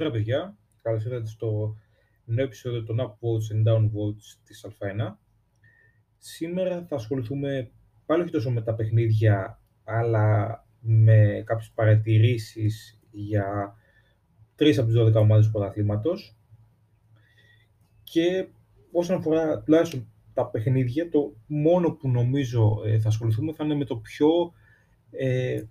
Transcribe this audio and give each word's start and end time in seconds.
Καλησπέρα, 0.00 0.24
παιδιά. 0.24 0.56
Καλώς 0.82 1.04
ήρθατε 1.04 1.26
στο 1.26 1.76
νέο 2.24 2.44
επεισόδιο 2.44 2.84
των 2.84 2.98
Up 3.00 3.04
Votes 3.04 3.54
and 3.54 3.72
Down 3.72 3.82
Votes 3.82 4.38
της 4.44 4.66
Α1. 4.68 5.16
Σήμερα 6.18 6.86
θα 6.88 6.94
ασχοληθούμε 6.94 7.70
πάλι 8.06 8.22
όχι 8.22 8.30
τόσο 8.30 8.50
με 8.50 8.62
τα 8.62 8.74
παιχνίδια, 8.74 9.60
αλλά 9.84 10.66
με 10.80 11.42
κάποιες 11.46 11.70
παρατηρήσεις 11.74 13.00
για 13.10 13.74
τρεις 14.54 14.78
από 14.78 14.88
τις 14.88 14.96
12 14.96 15.14
ομάδες 15.14 15.44
του 15.46 15.52
πρωταθλήματος. 15.52 16.36
Και 18.02 18.48
όσον 18.92 19.16
αφορά 19.16 19.62
τουλάχιστον 19.62 20.12
τα 20.34 20.46
παιχνίδια, 20.46 21.08
το 21.08 21.36
μόνο 21.46 21.92
που 21.92 22.08
νομίζω 22.08 22.82
ε, 22.84 22.98
θα 22.98 23.08
ασχοληθούμε 23.08 23.52
θα 23.52 23.64
είναι 23.64 23.74
με 23.74 23.84
το 23.84 23.96
πιο 23.96 24.28
ε, 25.10 25.62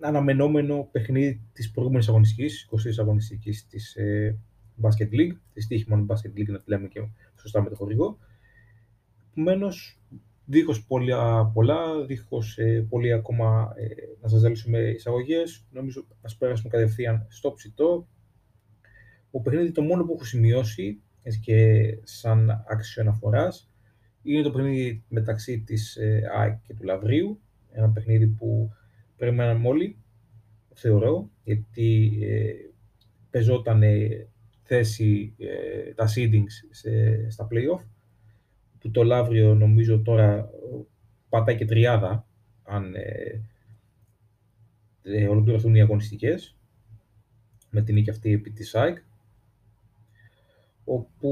αναμενόμενο 0.00 0.88
παιχνίδι 0.92 1.40
της 1.52 1.70
προηγούμενης 1.70 2.08
αγωνιστικής, 2.08 2.68
20η 2.70 2.94
αγωνιστικής 2.98 3.66
της 3.66 3.96
ε, 3.96 4.38
Basket 4.82 5.14
League, 5.14 5.36
της 5.52 5.66
τύχη 5.66 5.84
μόνο 5.88 6.06
Basket 6.08 6.38
League, 6.38 6.48
να 6.48 6.58
τη 6.58 6.70
λέμε 6.70 6.88
και 6.88 7.08
σωστά 7.40 7.62
με 7.62 7.68
το 7.68 7.74
χορηγό. 7.74 8.18
Επομένως, 9.30 10.00
δίχως 10.44 10.84
πολλά, 10.86 11.46
πολλά 11.46 12.04
δίχως 12.04 12.58
ε, 12.58 12.86
πολύ 12.88 13.12
ακόμα 13.12 13.72
ε, 13.76 13.86
να 14.22 14.28
σας 14.28 14.40
ζαλίσουμε 14.40 14.78
εισαγωγές, 14.78 15.66
νομίζω 15.70 16.06
ας 16.20 16.36
πέρασουμε 16.36 16.68
κατευθείαν 16.68 17.26
στο 17.28 17.52
ψητό. 17.52 18.08
Ο 19.30 19.40
παιχνίδι 19.40 19.70
το 19.70 19.82
μόνο 19.82 20.04
που 20.04 20.12
έχω 20.12 20.24
σημειώσει 20.24 21.00
και 21.40 21.84
σαν 22.02 22.64
άξιο 22.68 23.02
αναφοράς 23.02 23.70
είναι 24.22 24.42
το 24.42 24.50
παιχνίδι 24.50 25.04
μεταξύ 25.08 25.60
της 25.60 25.96
ε, 25.96 26.22
ΑΕΚ 26.36 26.60
και 26.62 26.74
του 26.74 26.82
Λαβρίου. 26.82 27.40
Ένα 27.72 27.90
παιχνίδι 27.90 28.26
που 28.26 28.70
περιμέναμε 29.16 29.68
όλοι, 29.68 29.96
θεωρώ, 30.74 31.30
γιατί 31.44 32.18
ε, 32.22 32.52
πεζόταν 33.30 33.82
θέση 34.62 35.34
ε, 35.38 35.94
τα 35.94 36.08
seedings 36.16 36.52
σε, 36.70 37.30
στα 37.30 37.48
playoff, 37.50 37.84
που 38.78 38.90
το 38.90 39.02
Λαύριο 39.02 39.54
νομίζω 39.54 40.02
τώρα 40.02 40.50
πατάει 41.28 41.56
και 41.56 41.64
τριάδα, 41.64 42.26
αν 42.62 42.94
ε, 42.94 43.42
ε, 45.02 45.28
ολοκληρωθούν 45.28 45.74
οι 45.74 45.80
αγωνιστικές, 45.80 46.56
με 47.70 47.82
την 47.82 47.94
νίκη 47.94 48.10
αυτή 48.10 48.32
επί 48.32 48.50
της 48.50 48.74
ΑΕΚ, 48.74 48.98
όπου 50.84 51.30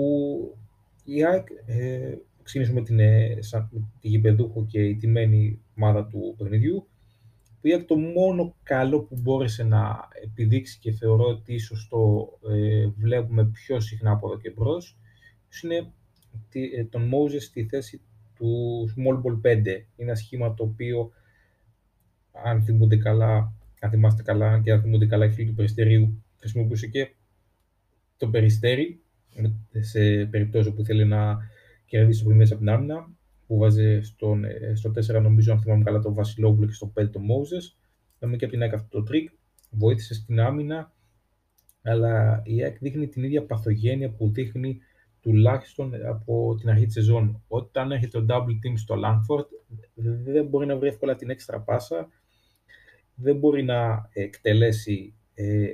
η 1.05 1.25
ΑΕΚ 1.25 1.47
ε, 1.67 2.15
ξεκινήσουμε 2.43 2.81
με 2.81 2.87
την, 2.87 3.01
ε, 3.01 3.39
τη 4.01 4.09
γηπεδούχο 4.09 4.67
και 4.67 4.85
η 4.85 4.97
τιμένη 4.97 5.61
ομάδα 5.77 6.07
του 6.07 6.35
παιχνιδιού, 6.39 6.89
που 7.65 7.85
το 7.85 7.97
μόνο 7.97 8.57
καλό 8.63 9.01
που 9.01 9.19
μπόρεσε 9.21 9.65
να 9.65 10.09
επιδείξει 10.23 10.79
και 10.79 10.93
θεωρώ 10.93 11.25
ότι 11.25 11.55
ίσως 11.55 11.89
το 11.91 12.29
ε, 12.51 12.87
βλέπουμε 12.87 13.45
πιο 13.45 13.81
συχνά 13.81 14.11
από 14.11 14.27
εδώ 14.27 14.41
και 14.41 14.51
μπρος, 14.51 14.99
είναι 15.63 15.93
ε, 16.53 16.85
τον 16.85 17.11
Moses 17.15 17.41
στη 17.41 17.65
θέση 17.65 18.01
του 18.35 18.89
Small 18.97 19.17
Ball 19.23 19.53
5. 19.53 19.67
Είναι 19.67 19.85
ένα 19.97 20.15
σχήμα 20.15 20.55
το 20.55 20.65
οποίο, 20.65 21.11
αν 22.45 22.63
θυμούνται 22.63 22.97
καλά, 22.97 23.53
αν 23.81 23.91
θυμάστε 23.91 24.23
καλά 24.23 24.61
και 24.61 24.73
αν 24.73 24.81
θυμούνται 24.81 25.07
καλά 25.07 25.25
οι 25.25 25.31
φίλοι 25.31 25.49
του 25.49 25.55
Περιστερίου, 25.55 26.23
χρησιμοποιούσε 26.39 26.87
και 26.87 27.15
το 28.17 28.29
Περιστέρι, 28.29 29.01
σε 29.81 30.25
περιπτώσεις 30.25 30.73
που 30.73 30.85
θέλει 30.85 31.05
να 31.05 31.39
κερδίσει 31.87 32.25
το 32.25 32.35
μέσα 32.35 32.55
από 32.55 32.63
την 32.63 32.73
άμυνα 32.73 33.09
που 33.47 33.59
βάζει 33.59 34.01
στον, 34.01 34.45
ε, 34.45 34.73
στο 34.75 34.91
4 34.91 35.21
νομίζω 35.23 35.53
αν 35.53 35.61
θυμάμαι 35.61 35.85
καλά 35.85 35.99
το 35.99 36.15
Βασιλόπουλο 36.15 36.67
και 36.67 36.73
στο 36.73 36.93
5 36.97 37.11
το 37.11 37.21
Moses. 37.21 37.77
Είχαμε 38.17 38.37
και 38.37 38.45
από 38.45 38.55
την 38.55 38.63
ΑΕΚ 38.63 38.75
αυτό 38.75 38.99
το 38.99 39.03
τρικ, 39.03 39.31
βοήθησε 39.71 40.15
στην 40.15 40.41
άμυνα, 40.41 40.93
αλλά 41.83 42.43
η 42.45 42.63
ΑΕΚ 42.63 42.79
δείχνει 42.79 43.09
την 43.09 43.25
ίδια 43.25 43.45
παθογένεια 43.45 44.11
που 44.11 44.31
δείχνει 44.31 44.79
τουλάχιστον 45.21 46.07
από 46.07 46.55
την 46.55 46.69
αρχή 46.69 46.85
της 46.85 46.95
σεζόν. 46.95 47.43
Όταν 47.49 47.93
έχει 47.93 48.09
το 48.09 48.27
double 48.29 48.51
team 48.63 48.73
στο 48.75 48.95
Langford, 49.05 49.47
δεν 50.25 50.47
μπορεί 50.47 50.67
να 50.67 50.77
βρει 50.77 50.89
εύκολα 50.89 51.17
την 51.17 51.31
έξτρα 51.31 51.61
πάσα, 51.61 52.09
δεν 53.15 53.37
μπορεί 53.37 53.63
να 53.63 54.09
εκτελέσει 54.13 55.15
ε, 55.35 55.67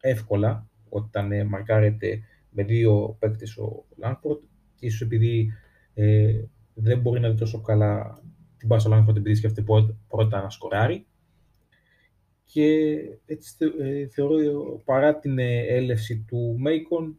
εύκολα 0.00 0.68
όταν 0.88 1.32
ε, 1.32 1.44
μαρκάρεται 1.44 2.22
με 2.50 2.64
δύο 2.64 3.16
παίκτες 3.18 3.56
ο 3.56 3.84
Langford, 4.02 4.38
ίσως 4.78 5.00
επειδή 5.00 5.52
ε, 5.94 6.40
δεν 6.74 7.00
μπορεί 7.00 7.20
να 7.20 7.30
δει 7.30 7.38
τόσο 7.38 7.60
καλά 7.60 8.22
την 8.56 8.68
Barcelona 8.72 9.04
επειδή 9.08 9.34
σκέφτεται 9.34 9.72
πρώτα 10.08 10.42
να 10.42 10.50
σκοράρει. 10.50 11.06
Και 12.44 12.94
έτσι 13.26 13.54
ε, 13.80 14.06
θεωρώ 14.08 14.36
παρά 14.84 15.18
την 15.18 15.38
ε, 15.38 15.58
έλευση 15.58 16.24
του 16.28 16.56
Μέικον, 16.58 17.18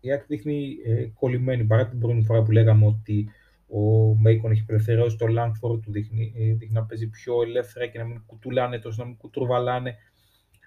η 0.00 0.10
ΑΕΚ 0.10 0.26
δείχνει 0.26 0.76
ε, 0.84 1.06
κολλημένη. 1.14 1.64
Παρά 1.64 1.88
την 1.88 1.98
πρώτη 1.98 2.22
φορά 2.22 2.42
που 2.42 2.50
λέγαμε 2.50 2.86
ότι 2.86 3.28
ο 3.66 4.14
Μέικον 4.16 4.50
έχει 4.50 4.60
απελευθερώσει 4.60 5.16
το 5.16 5.26
Langford, 5.28 5.80
του 5.82 5.90
δείχνει, 5.90 6.32
δείχνει 6.36 6.74
να 6.74 6.84
παίζει 6.84 7.08
πιο 7.08 7.42
ελεύθερα 7.42 7.86
και 7.86 7.98
να 7.98 8.04
μην 8.04 8.22
κουτουλάνε 8.26 8.78
τόσο, 8.78 9.02
να 9.02 9.08
μην 9.08 9.16
κουτουρβαλάνε. 9.16 9.96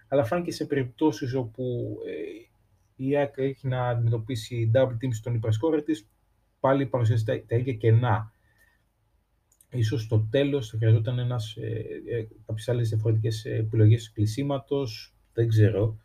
Αλλά 0.08 0.24
φάνηκε 0.24 0.52
σε 0.52 0.66
περιπτώσεις 0.66 1.34
όπου 1.34 1.98
η 2.96 3.16
ΑΕΚ 3.18 3.34
έχει 3.38 3.68
να 3.68 3.88
αντιμετωπίσει 3.88 4.72
double 4.74 4.92
team 4.92 5.10
στον 5.12 5.36
υπερσκόρε 5.36 5.82
της, 5.82 6.10
πάλι 6.60 6.86
παρουσιάζει 6.86 7.24
τα, 7.24 7.44
τα 7.48 7.56
ίδια 7.56 7.74
κενά. 7.74 8.32
Ίσως 9.70 10.02
στο 10.02 10.28
τέλος 10.30 10.70
θα 10.70 10.78
χρειαζόταν 10.78 11.20
ένας, 11.20 11.56
ε, 11.56 11.86
ε, 12.10 12.28
κάποιες 12.46 12.70
άλλες 12.70 12.90
διαφορετικές 12.90 13.46
επιλογές 13.46 14.12
κλεισίματος, 14.12 15.16
δεν 15.34 15.48
ξέρω. 15.48 15.98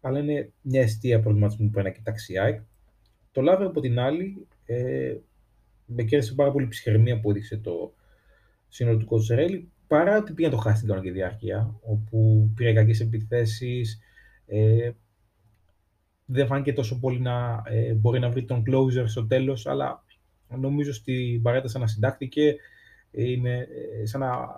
Αλλά 0.00 0.18
είναι 0.18 0.52
μια 0.60 0.80
αιστεία 0.80 1.20
προβληματισμού 1.20 1.66
που 1.66 1.72
πρέπει 1.72 1.88
να 1.88 1.94
κοιτάξει 1.94 2.32
η 2.32 2.62
Το 3.32 3.40
Λάβε 3.40 3.64
από 3.64 3.80
την 3.80 3.98
άλλη, 3.98 4.46
ε, 4.64 5.16
με 5.86 6.02
κέρδισε 6.02 6.34
πάρα 6.34 6.50
πολύ 6.50 6.68
ψυχραιμία 6.68 7.20
που 7.20 7.30
έδειξε 7.30 7.56
το 7.56 7.94
σύνολο 8.68 8.98
του 8.98 9.06
Κοτσερέλη, 9.06 9.70
παρά 9.86 10.16
ότι 10.16 10.32
πήγε 10.32 10.48
να 10.48 10.54
το 10.54 10.60
χάσει 10.60 10.78
την 10.78 10.88
κανονική 10.88 11.12
διάρκεια, 11.12 11.78
όπου 11.82 12.50
πήρε 12.54 12.72
κακές 12.72 13.00
επιθέσεις, 13.00 14.00
ε, 14.46 14.90
δεν 16.30 16.46
φάνηκε 16.46 16.72
τόσο 16.72 16.98
πολύ 16.98 17.20
να 17.20 17.62
ε, 17.64 17.92
μπορεί 17.92 18.18
να 18.18 18.30
βρει 18.30 18.44
τον 18.44 18.62
closer 18.66 19.04
στο 19.06 19.26
τέλος, 19.26 19.66
αλλά 19.66 20.04
νομίζω 20.48 20.92
στην 20.92 21.42
παρέταση 21.42 21.76
ανασυντάχθηκε, 21.76 22.56
είναι 23.10 23.68
ε, 24.00 24.06
σαν 24.06 24.20
να 24.20 24.48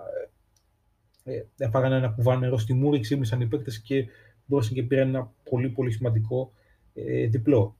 ε, 1.23 1.43
έφαγαν 1.57 1.91
ένα 1.91 2.07
κουβά 2.07 2.37
νερό 2.37 2.57
στη 2.57 2.73
μούρη, 2.73 2.99
ξύπνησαν 2.99 3.41
οι 3.41 3.45
παίκτες 3.45 3.81
και 3.81 4.07
μπορούσαν 4.45 4.73
και 4.73 4.83
πήραν 4.83 5.07
ένα 5.07 5.31
πολύ 5.49 5.69
πολύ 5.69 5.91
σημαντικό 5.91 6.53
ε, 6.93 7.27
διπλό. 7.27 7.75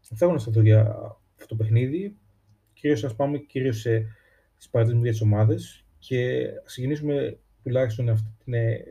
Θα 0.00 0.26
να 0.26 0.38
σταθώ 0.38 0.60
για 0.60 0.80
αυτό 1.34 1.46
το 1.48 1.54
παιχνίδι, 1.54 2.16
κυρίως 2.72 3.04
ας 3.04 3.14
πάμε 3.14 3.38
κυρίως 3.38 3.80
σε, 3.80 4.06
στις 4.54 4.68
παρατηρήσεις 4.70 5.02
για 5.02 5.12
τις 5.12 5.20
ομάδες 5.20 5.84
και 5.98 6.46
ας 6.64 6.72
ξεκινήσουμε 6.72 7.38
τουλάχιστον 7.62 8.08
αυτή 8.08 8.28
την 8.44 8.54
ε, 8.54 8.84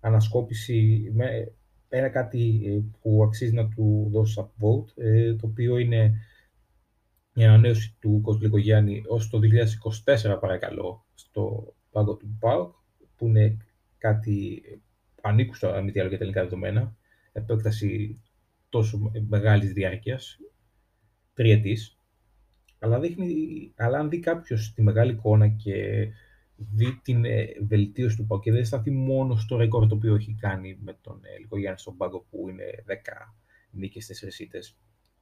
ανασκόπηση 0.00 1.10
με 1.14 1.52
ένα 1.88 2.08
κάτι 2.08 2.62
ε, 2.66 2.80
που 3.00 3.22
αξίζει 3.24 3.52
να 3.54 3.68
του 3.68 4.08
δώσει 4.12 4.44
upvote, 4.44 4.92
ε, 4.96 5.34
το 5.34 5.46
οποίο 5.46 5.78
είναι 5.78 6.14
η 7.34 7.44
ανανέωση 7.44 7.96
του 8.00 8.20
Κοσλίκο 8.22 8.58
Γιάννη 8.58 9.02
ως 9.06 9.28
το 9.28 9.38
2024 10.24 10.38
παρακαλώ 10.40 11.06
στο 11.14 11.74
πάγκο 11.90 12.16
του 12.16 12.36
ΠΑΟΚ, 12.40 12.74
που 13.16 13.26
είναι 13.26 13.56
κάτι 13.98 14.62
ανήκουστο 15.22 15.68
αν 15.68 15.84
μη 15.84 15.90
τι 15.90 16.00
άλλο 16.00 16.08
για 16.08 16.18
τα 16.18 16.24
ελληνικά 16.24 16.44
δεδομένα, 16.44 16.96
επέκταση 17.32 18.20
τόσο 18.68 19.10
μεγάλης 19.28 19.72
διάρκειας, 19.72 20.38
τριετής, 21.34 21.98
αλλά, 22.78 23.00
δείχνει, 23.00 23.72
αλλά 23.76 23.98
αν 23.98 24.08
δει 24.08 24.18
κάποιος 24.18 24.72
τη 24.74 24.82
μεγάλη 24.82 25.12
εικόνα 25.12 25.48
και 25.48 26.08
δει 26.58 27.00
την 27.02 27.24
ε, 27.24 27.46
βελτίωση 27.60 28.16
του 28.16 28.26
ΠΑΟΚ 28.26 28.42
και 28.42 28.52
δεν 28.52 28.64
σταθεί 28.64 28.90
μόνος 28.90 29.42
στο 29.42 29.56
ρεκόρ 29.56 29.86
το 29.86 29.94
οποίο 29.94 30.14
έχει 30.14 30.36
κάνει 30.40 30.78
με 30.80 30.98
τον 31.00 31.20
ε, 31.22 31.38
Λικογιάννη 31.38 31.78
στον 31.78 31.96
πάγκο 31.96 32.26
που 32.30 32.48
είναι 32.48 32.64
10 32.86 32.92
νίκες, 33.70 34.24
4 34.36 34.40
ήττες. 34.40 34.76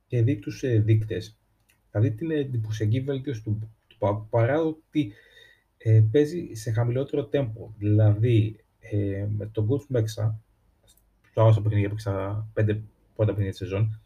Και 0.06 0.22
δει 0.22 0.38
τους 0.38 0.62
ε, 0.62 0.78
δείκτες, 0.78 1.38
θα 1.90 2.00
δει 2.00 2.12
την 2.12 2.30
εντυπωσιακή 2.30 3.00
βελτίωση 3.00 3.42
του, 3.42 3.58
του 3.86 3.96
ΠΑΟΚ 3.98 4.28
παρά 4.28 4.60
ότι 4.60 5.12
ε, 5.78 6.02
παίζει 6.10 6.54
σε 6.54 6.70
χαμηλότερο 6.70 7.24
τέμπο. 7.24 7.72
Δηλαδή, 7.78 8.64
ε, 8.78 9.26
με 9.36 9.46
τον 9.46 9.68
coach 9.70 9.86
Μέξα, 9.88 10.40
στο 11.30 11.42
άλλο 11.42 11.60
παιχνίδι 11.62 11.84
έπαιξα 11.84 12.46
5 12.54 12.80
πρώτα 13.14 13.30
παιχνίδια 13.30 13.50
της 13.50 13.58
σεζόν, 13.58 14.00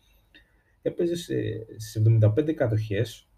έπαιζε 0.82 1.16
σε, 1.16 1.34
σε 1.76 2.02
75 2.20 2.52
κατοχές, 2.52 3.28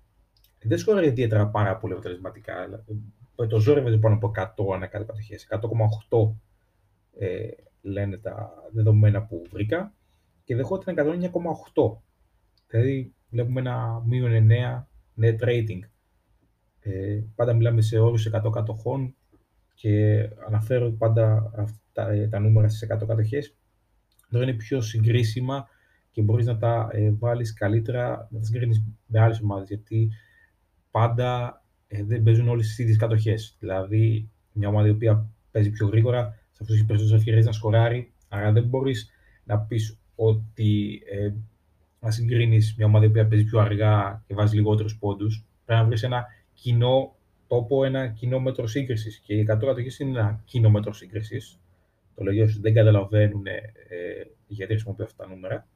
δεν 0.62 0.78
σκόραρε 0.78 1.06
ιδιαίτερα 1.06 1.46
πάρα 1.46 1.76
πολύ 1.76 1.92
αποτελεσματικά 1.92 2.84
το 3.34 3.58
ζόρευε 3.58 3.98
πάνω 3.98 4.14
από 4.14 4.32
100 4.36 4.74
ανά 4.74 4.86
κάθε 4.86 5.06
100,8 5.48 6.34
ε, 7.18 7.48
λένε 7.82 8.16
τα 8.18 8.50
δεδομένα 8.72 9.22
που 9.22 9.46
βρήκα 9.50 9.94
και 10.44 10.56
δεχόταν 10.56 10.94
109,8. 10.98 11.96
Δηλαδή 12.66 13.14
βλέπουμε 13.28 13.60
ένα 13.60 14.02
μείον 14.06 14.48
9 14.50 14.84
net 15.20 15.48
rating. 15.48 15.80
Ε, 16.80 17.20
πάντα 17.34 17.54
μιλάμε 17.54 17.80
σε 17.80 17.98
όρους 17.98 18.30
100 18.32 18.50
κατοχών 18.52 19.14
και 19.74 20.28
αναφέρω 20.46 20.90
πάντα 20.90 21.52
αυτά, 21.56 22.10
ε, 22.10 22.28
τα 22.28 22.38
νούμερα 22.38 22.68
στις 22.68 22.82
100 22.82 23.06
κατοχές 23.06 23.56
τώρα 24.32 24.44
είναι 24.44 24.56
πιο 24.56 24.80
συγκρίσιμα 24.80 25.68
και 26.10 26.22
μπορείς 26.22 26.46
να 26.46 26.56
τα 26.56 26.88
ε, 26.92 27.10
βάλεις 27.18 27.52
καλύτερα, 27.52 28.28
να 28.30 28.38
τα 28.38 28.44
συγκρίνεις 28.44 28.84
με 29.06 29.20
άλλες 29.20 29.40
ομάδες, 29.40 29.68
γιατί 29.68 30.10
πάντα 30.90 31.61
ε, 31.92 32.04
δεν 32.04 32.22
παίζουν 32.22 32.48
όλες 32.48 32.66
τις 32.66 32.78
ίδιες 32.78 32.96
κατοχές. 32.96 33.56
Δηλαδή, 33.58 34.28
μια 34.52 34.68
ομάδα 34.68 34.86
η 34.86 34.90
οποία 34.90 35.26
παίζει 35.50 35.70
πιο 35.70 35.86
γρήγορα, 35.86 36.22
θα 36.22 36.58
αυτούς 36.60 36.76
έχει 36.76 36.84
περισσότερες 36.84 37.20
ευκαιρίες 37.20 37.46
να 37.46 37.52
σκοράρει, 37.52 38.12
άρα 38.28 38.52
δεν 38.52 38.64
μπορείς 38.64 39.10
να 39.44 39.58
πεις 39.58 39.98
ότι 40.14 41.02
ε, 41.10 41.32
να 42.00 42.10
συγκρίνεις 42.10 42.74
μια 42.76 42.86
ομάδα 42.86 43.04
η 43.04 43.08
οποία 43.08 43.26
παίζει 43.26 43.44
πιο 43.44 43.60
αργά 43.60 44.22
και 44.26 44.34
βάζει 44.34 44.56
λιγότερους 44.56 44.98
πόντους. 44.98 45.44
Πρέπει 45.64 45.80
να 45.80 45.86
βρεις 45.86 46.02
ένα 46.02 46.26
κοινό 46.54 47.14
τόπο, 47.46 47.84
ένα 47.84 48.08
κοινό 48.08 48.40
μέτρο 48.40 48.66
σύγκρισης. 48.66 49.18
Και 49.18 49.34
οι 49.34 49.46
100 49.50 49.58
κατοχές 49.58 49.98
είναι 49.98 50.18
ένα 50.18 50.42
κοινό 50.44 50.70
μέτρο 50.70 50.92
σύγκρισης. 50.92 51.58
Το 52.14 52.22
λέω 52.22 52.32
για 52.32 52.48
δεν 52.60 52.74
καταλαβαίνουν 52.74 53.46
ε, 53.46 53.60
γιατί 54.46 54.72
χρησιμοποιώ 54.72 55.04
αυτά 55.04 55.24
τα 55.24 55.30
νούμερα. 55.30 55.66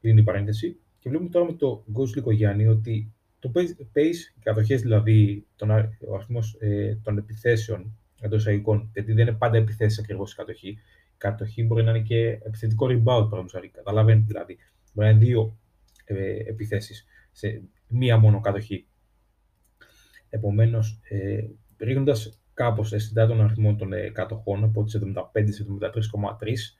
Είναι 0.00 0.20
η 0.20 0.24
παρένθεση. 0.24 0.76
Και 0.98 1.08
βλέπουμε 1.08 1.30
τώρα 1.30 1.46
με 1.46 1.52
το 1.52 1.84
Ghost 1.94 2.14
Λικογιάννη 2.14 2.66
ότι 2.66 3.12
το 3.40 3.52
pace, 3.94 4.20
οι 4.36 4.40
κατοχές 4.42 4.80
δηλαδή, 4.80 5.46
τον, 5.56 5.70
ο 6.08 6.14
αριθμός 6.14 6.56
ε, 6.60 6.94
των 7.02 7.18
επιθέσεων 7.18 7.98
εντός 8.20 8.40
εισαγωγικών, 8.40 8.90
γιατί 8.92 9.12
δεν 9.12 9.28
είναι 9.28 9.36
πάντα 9.36 9.56
επιθέσεις 9.56 9.98
ακριβώς 9.98 10.32
η 10.32 10.36
κατοχή. 10.36 10.68
Η 10.68 10.78
κατοχή 11.16 11.64
μπορεί 11.64 11.84
να 11.84 11.90
είναι 11.90 12.00
και 12.00 12.28
επιθετικό 12.28 12.86
rebound, 12.86 13.02
παραδείγματος 13.04 13.52
χάρη. 13.52 13.68
Καταλαβαίνετε 13.68 14.24
δηλαδή. 14.26 14.58
Μπορεί 14.92 15.08
να 15.08 15.14
είναι 15.14 15.24
δύο 15.24 15.58
ε, 16.04 16.36
επιθέσεις 16.36 17.06
σε 17.32 17.62
μία 17.88 18.16
μόνο 18.18 18.40
κατοχή. 18.40 18.86
Επομένως, 20.30 21.00
ε, 21.08 21.46
ρίχνοντας 21.78 22.40
κάπως 22.54 22.92
αισθητά 22.92 23.26
τον 23.26 23.40
αριθμό 23.40 23.76
των 23.76 23.92
ε, 23.92 24.10
κατοχών 24.10 24.64
από 24.64 24.84
τις 24.84 24.98
75 25.34 25.48
σε 25.48 25.66
73,3, 25.80 26.76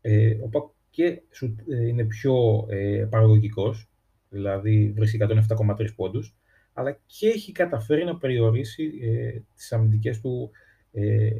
ε, 0.00 0.36
ο 0.42 0.48
Πακ 0.48 0.64
και 0.90 1.22
ε, 1.70 1.86
είναι 1.86 2.04
πιο 2.04 2.66
ε, 2.68 3.06
παραγωγικός, 3.10 3.91
δηλαδή 4.32 4.92
βρίσκει 4.96 5.18
107,3 5.20 5.94
πόντους, 5.96 6.34
αλλά 6.72 6.98
και 7.06 7.28
έχει 7.28 7.52
καταφέρει 7.52 8.04
να 8.04 8.16
περιορίσει 8.16 8.92
ε, 9.02 9.38
τις 9.54 9.72
αμυντικές 9.72 10.20
του 10.20 10.50
ε, 10.92 11.30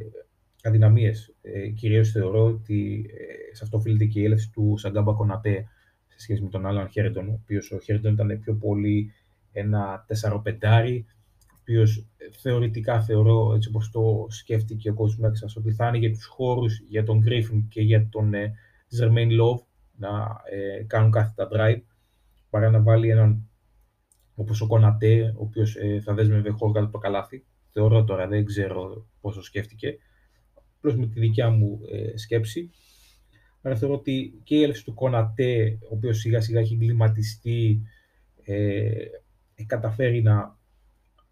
αδυναμίες. 0.63 1.35
Ε, 1.41 1.67
κυρίως 1.67 2.11
θεωρώ 2.11 2.45
ότι 2.45 3.09
ε, 3.17 3.55
σε 3.55 3.63
αυτό 3.63 3.77
οφείλεται 3.77 4.05
και 4.05 4.19
η 4.19 4.25
έλευση 4.25 4.51
του 4.51 4.75
Σαγκάμπα 4.77 5.13
Κονατέ 5.13 5.67
σε 6.07 6.19
σχέση 6.19 6.41
με 6.41 6.49
τον 6.49 6.65
Άλαν 6.65 6.89
Χέρντον, 6.89 7.29
ο 7.29 7.39
οποίος 7.43 7.71
ο 7.71 7.79
Χέρντον 7.79 8.13
ήταν 8.13 8.39
πιο 8.39 8.55
πολύ 8.55 9.13
ένα 9.51 10.05
4-5, 10.21 10.41
ο 11.51 11.57
οποίος 11.59 12.07
θεωρητικά 12.41 13.01
θεωρώ, 13.01 13.53
έτσι 13.55 13.69
όπως 13.69 13.91
το 13.91 14.25
σκέφτηκε 14.29 14.89
ο 14.89 14.93
κόσμος 14.93 15.29
μέσα, 15.29 15.47
ότι 15.57 15.71
θα 15.71 15.87
είναι 15.87 15.97
για 15.97 16.11
τους 16.11 16.25
χώρους 16.25 16.79
για 16.87 17.03
τον 17.03 17.19
Γκρίφιν 17.19 17.67
και 17.67 17.81
για 17.81 18.07
τον 18.09 18.33
ε, 18.33 18.53
Zermain 18.99 19.29
Love 19.41 19.61
να 19.97 20.41
ε, 20.51 20.83
κάνουν 20.83 21.11
κάθετα 21.11 21.49
drive, 21.53 21.81
παρά 22.53 22.69
να 22.69 22.81
βάλει 22.81 23.09
έναν 23.09 23.49
όπως 24.35 24.61
ο 24.61 24.67
Κονατέ, 24.67 25.33
ο 25.37 25.43
οποίος 25.43 25.75
ε, 25.75 25.99
θα 25.99 26.13
δέσμευε 26.13 26.49
χώρο 26.49 26.71
κάτω 26.71 26.85
από 26.85 26.93
το 26.93 26.99
καλάθι. 26.99 27.45
Θεωρώ 27.71 28.03
τώρα, 28.03 28.27
δεν 28.27 28.45
ξέρω 28.45 29.07
πόσο 29.21 29.41
σκέφτηκε. 29.41 29.97
Απλώς 30.77 30.95
με 30.95 31.07
τη 31.07 31.19
δικιά 31.19 31.49
μου 31.49 31.79
ε, 31.91 32.17
σκέψη. 32.17 32.69
Άρα 33.61 33.75
θεωρώ 33.75 33.93
ότι 33.93 34.41
και 34.43 34.55
η 34.55 34.63
έλευση 34.63 34.83
του 34.83 34.93
Κονατέ, 34.93 35.79
ο 35.81 35.95
οποίος 35.95 36.17
σιγά 36.17 36.41
σιγά 36.41 36.59
έχει 36.59 36.73
εγκληματιστεί, 36.73 37.81
ε, 38.43 39.05
καταφέρει 39.65 40.21
να 40.21 40.57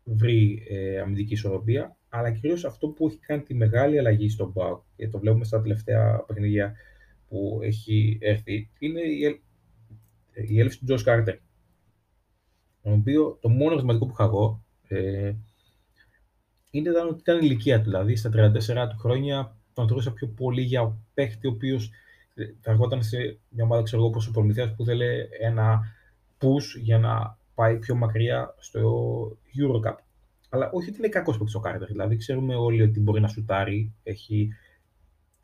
βρει 0.03 0.65
ε, 0.69 0.99
αμυντική 0.99 1.33
ισορροπία, 1.33 1.97
αλλά 2.09 2.31
κυρίως 2.31 2.65
αυτό 2.65 2.87
που 2.87 3.07
έχει 3.07 3.17
κάνει 3.17 3.41
τη 3.41 3.53
μεγάλη 3.53 3.99
αλλαγή 3.99 4.29
στον 4.29 4.51
Μπάουκ, 4.51 4.83
και 4.95 5.07
το 5.07 5.19
βλέπουμε 5.19 5.45
στα 5.45 5.61
τελευταία 5.61 6.23
παιχνίδια 6.27 6.73
που 7.27 7.59
έχει 7.63 8.17
έρθει 8.21 8.69
είναι 8.79 9.01
η, 9.01 9.41
η 10.33 10.59
έλευση 10.59 10.79
του 10.79 10.85
Τζος 10.85 11.03
Κάρτερ. 11.03 11.35
Το 12.81 12.91
οποίο 12.91 13.37
το 13.41 13.49
μόνο 13.49 13.79
σημαντικό 13.79 14.05
που 14.05 14.11
είχα 14.11 14.23
εγώ 14.23 14.63
ε, 14.87 15.33
είναι 16.71 16.89
ότι 16.89 17.19
ήταν 17.19 17.35
η 17.37 17.41
ηλικία 17.43 17.77
του. 17.77 17.83
Δηλαδή 17.83 18.15
στα 18.15 18.29
34 18.33 18.89
του 18.89 18.97
χρόνια 18.97 19.55
τον 19.73 19.87
θεωρούσα 19.87 20.11
πιο 20.11 20.27
πολύ 20.27 20.61
για 20.61 20.97
παίχτη 21.13 21.47
ο 21.47 21.49
οποίος 21.49 21.91
ε, 22.33 22.45
θα 22.61 22.71
ερχόταν 22.71 23.03
σε 23.03 23.17
μια 23.49 23.63
ομάδα 23.63 23.83
ξέρω 23.83 24.01
εγώ, 24.01 24.11
όπως 24.11 24.27
ο 24.27 24.31
Προμηθέας 24.31 24.75
που 24.75 24.85
θέλει 24.85 25.05
ένα 25.39 25.81
push 26.37 26.79
για 26.81 26.97
να 26.97 27.37
πάει 27.55 27.77
πιο 27.77 27.95
μακριά 27.95 28.55
στο 28.59 28.81
Eurocup. 29.31 29.95
Αλλά 30.49 30.69
όχι 30.73 30.89
ότι 30.89 30.97
είναι 30.97 31.07
κακός 31.09 31.37
παίκτης 31.37 31.55
ο 31.55 31.59
Κάρτερ. 31.59 31.87
Δηλαδή 31.87 32.17
ξέρουμε 32.17 32.55
όλοι 32.55 32.81
ότι 32.81 32.99
μπορεί 32.99 33.21
να 33.21 33.27
σουτάρει, 33.27 33.93
έχει 34.03 34.49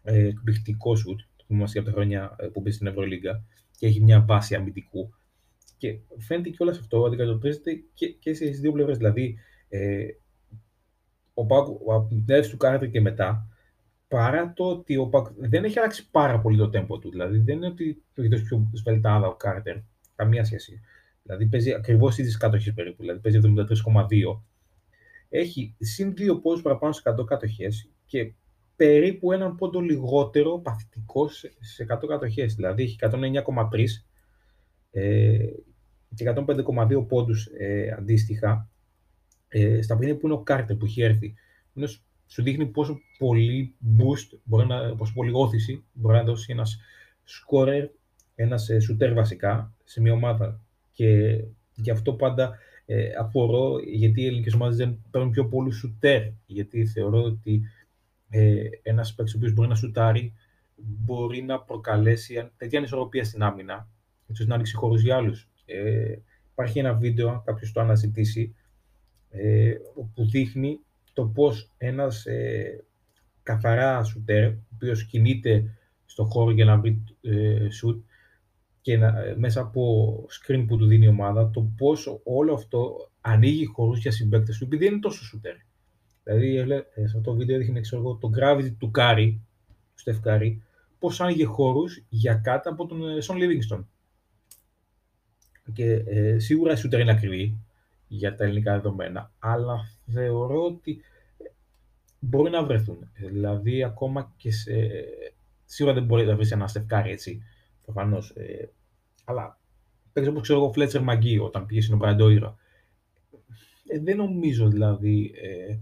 ε, 0.04 0.28
εκπληκτικό 0.28 0.96
σουτ 0.96 1.20
θυμόμαστε 1.48 1.80
από 1.80 1.88
τα 1.88 1.94
χρόνια 1.94 2.36
ε, 2.40 2.48
που 2.48 2.60
μπήκε 2.60 2.76
στην 2.76 2.88
Ευρωλίγκα 2.88 3.44
και 3.78 3.88
έχει 3.88 4.04
μια 4.04 4.22
βάση 4.28 4.56
αμυντικού. 4.56 5.14
Και 5.78 6.00
φαίνεται 6.18 6.50
και 6.50 6.58
όλο 6.60 6.72
αυτό 6.72 7.06
αντικατοπτρίζεται 7.06 7.84
και, 7.94 8.08
και 8.08 8.34
στι 8.34 8.50
δύο 8.50 8.72
πλευρές. 8.72 8.98
Δηλαδή, 8.98 9.38
ε, 9.70 10.06
ο 11.34 11.46
Πάκ, 11.46 11.68
από 11.68 12.06
την 12.08 12.24
έρευνα 12.28 12.52
του 12.52 12.58
Κάρτερ 12.58 12.90
και 12.90 13.02
μετά, 13.02 13.48
παρά 14.08 14.54
το 14.54 14.64
ότι 14.64 14.98
ο 14.98 15.08
Πάκ 15.08 15.28
δεν 15.38 15.64
έχει 15.64 15.80
αλλάξει 15.80 16.10
πάρα 16.12 16.40
πολύ 16.40 16.58
το 16.58 16.70
τέμπο 16.70 17.00
του. 17.00 17.10
Δηλαδή, 17.10 17.38
δεν 17.38 17.56
είναι 17.56 17.68
ότι 17.68 18.04
το 18.14 18.22
έχει 18.22 18.32
δώσει 18.32 18.44
πιο 18.44 18.70
σβελτάδα 18.74 19.28
ο 19.28 19.36
Κάρτερ. 19.36 19.76
Καμία 20.16 20.44
σχέση. 20.44 20.82
Δηλαδή, 21.24 21.46
παίζει 21.46 21.74
ακριβώς 21.74 22.18
ίδιες 22.18 22.38
κατοχέ 22.38 22.72
περίπου. 22.72 23.02
Δηλαδή, 23.02 23.20
παίζει 23.20 23.40
73,2. 23.42 24.42
Έχει 25.30 25.76
συν 25.80 26.16
δύο 26.16 26.40
πόντους 26.40 26.62
παραπάνω 26.62 26.94
σε 26.94 27.02
100 27.04 27.26
κατοχέ 27.26 27.68
και 28.06 28.34
περίπου 28.78 29.32
έναν 29.32 29.56
πόντο 29.56 29.80
λιγότερο 29.80 30.60
παθητικό 30.60 31.28
σε 31.60 31.86
100 31.90 32.08
κατοχές. 32.08 32.56
Δηλαδή 32.56 32.84
έχει 32.84 32.98
109,3 33.02 33.86
ε, 34.92 35.38
και 36.16 36.34
105,2 36.36 37.08
πόντους 37.08 37.46
ε, 37.58 37.96
αντίστοιχα 37.98 38.70
ε, 39.48 39.82
στα 39.82 39.94
παιχνίδια 39.96 40.20
που 40.20 40.28
είναι 40.28 40.36
ο 40.36 40.42
Κάρτερ 40.42 40.76
που 40.76 40.86
έχει 40.86 41.02
έρθει. 41.02 41.34
Είναι, 41.74 41.88
σου 42.28 42.44
δείχνει 42.44 42.66
πόσο 42.66 43.00
πολύ 43.18 43.76
boost, 43.98 44.40
μπορεί 44.44 44.68
να, 44.68 44.96
πόσο 44.96 45.14
πολύ 45.14 45.32
όθηση 45.34 45.84
μπορεί 45.94 46.18
να 46.18 46.24
δώσει 46.24 46.52
ένας 46.52 46.80
scorer, 47.26 47.88
ένας 48.36 48.70
ε, 48.70 48.78
shooter 48.78 49.12
βασικά 49.16 49.74
σε 49.84 50.02
μια 50.02 50.14
ομάδα. 50.14 50.62
Και 50.92 51.40
γι' 51.76 51.92
αυτό 51.92 52.14
πάντα 52.14 52.58
ε, 52.86 53.10
απορώ 53.20 53.80
γιατί 53.80 54.22
οι 54.22 54.26
ελληνικές 54.26 54.54
ομάδες 54.54 54.78
δεν 54.78 55.00
παίρνουν 55.12 55.32
πιο 55.32 55.48
πολύ 55.48 55.72
shooter, 55.84 56.32
γιατί 56.46 56.86
θεωρώ 56.86 57.24
ότι 57.24 57.62
ε, 58.30 58.64
ένας 58.82 59.14
παίκτης 59.14 59.34
ο 59.34 59.38
οποίος 59.38 59.54
μπορεί 59.54 59.70
να 59.70 59.76
σουτάρει, 59.76 60.34
μπορεί 60.76 61.42
να 61.42 61.60
προκαλέσει 61.60 62.52
τέτοια 62.58 62.80
ανισορροπία 62.80 63.24
στην 63.24 63.44
άμυνα, 63.44 63.90
έτσι 64.22 64.32
ώστε 64.32 64.46
να 64.46 64.54
ανοίξει 64.54 64.76
χώρους 64.76 65.02
για 65.02 65.16
άλλους. 65.16 65.50
Ε, 65.66 66.16
υπάρχει 66.52 66.80
ένα 66.80 66.94
βίντεο, 66.94 67.30
αν 67.30 67.42
κάποιος 67.46 67.72
το 67.72 67.82
αναζητήσει, 67.82 68.56
ε, 69.30 69.74
που 70.14 70.30
δείχνει 70.30 70.80
το 71.14 71.26
πώς 71.26 71.72
ένας 71.78 72.26
ε, 72.26 72.84
καθαρά 73.44 74.04
σουτέρ, 74.04 74.50
ο 74.50 74.60
οποίος 74.74 75.06
κινείται 75.06 75.78
στο 76.06 76.26
χώρο 76.26 76.52
για 76.52 76.66
να 76.66 76.78
βρει 76.78 77.04
ε, 77.22 77.70
σουτ 77.70 78.06
και 78.82 78.98
να, 78.98 79.08
ε, 79.08 79.36
μέσα 79.38 79.62
από 79.62 80.26
screen 80.30 80.66
που 80.68 80.78
του 80.78 80.86
δίνει 80.86 81.06
η 81.06 81.08
ομάδα, 81.08 81.50
το 81.50 81.72
πώς 81.78 82.22
όλο 82.24 82.54
αυτό 82.54 83.12
ανοίγει 83.22 83.66
χώρους 83.66 84.00
για 84.00 84.12
συμπαίκτες 84.12 84.58
του, 84.58 84.64
επειδή 84.64 84.84
δεν 84.84 84.94
είναι 84.94 85.02
τόσο 85.02 85.24
σουτέρ. 85.24 85.56
Δηλαδή, 86.28 86.58
ε, 86.74 87.08
σε 87.08 87.18
αυτό 87.18 87.22
το 87.22 87.34
βίντεο 87.34 87.56
έδειχνε 87.56 87.80
ξέρω, 87.80 88.18
το 88.22 88.30
gravity 88.38 88.74
του 88.80 88.92
Κάρι, 88.92 89.42
του 89.68 90.00
Στεφ 90.00 90.20
Κάρι, 90.20 90.64
πώς 91.00 91.22
άνοιγε 91.22 91.46
χώρους 91.46 92.04
για 92.10 92.34
κάτω 92.36 92.70
από 92.70 92.86
τον 92.86 93.22
Σον 93.22 93.36
ε, 93.36 93.40
Λίβινγκστον. 93.40 93.88
Και 95.74 95.92
ε, 95.94 96.40
σίγουρα 96.40 96.74
η 96.74 96.76
σούτερ 96.76 97.00
είναι 97.00 97.12
ακριβή 97.12 97.58
για 98.08 98.36
τα 98.36 98.44
ελληνικά 98.44 98.74
δεδομένα, 98.74 99.32
αλλά 99.40 99.80
θεωρώ 100.06 100.66
ότι 100.66 101.02
μπορεί 102.20 102.50
να 102.50 102.64
βρεθούν. 102.64 103.12
Δηλαδή, 103.14 103.84
ακόμα 103.84 104.34
και 104.38 104.52
σε... 104.52 104.74
Σίγουρα 105.66 105.94
δεν 105.94 106.04
μπορεί 106.06 106.26
να 106.26 106.36
βρεις 106.36 106.52
ένα 106.52 106.68
Στεφκάρι 106.68 107.12
έτσι, 107.12 107.44
προφανώς. 107.84 108.30
Ε, 108.30 108.70
αλλά 109.26 109.60
παίξει 110.14 110.30
όπως 110.30 110.42
ξέρω 110.42 110.60
εγώ, 110.60 110.72
Φλέτσερ 110.72 111.02
Μαγκή, 111.02 111.40
όταν 111.40 111.66
πήγε 111.66 111.82
στην 111.82 111.94
Ομπραντόιρα. 111.94 112.58
Ε, 113.88 114.00
δεν 114.00 114.18
νομίζω 114.18 114.68
δηλαδή 114.68 115.32
ε, 115.36 115.78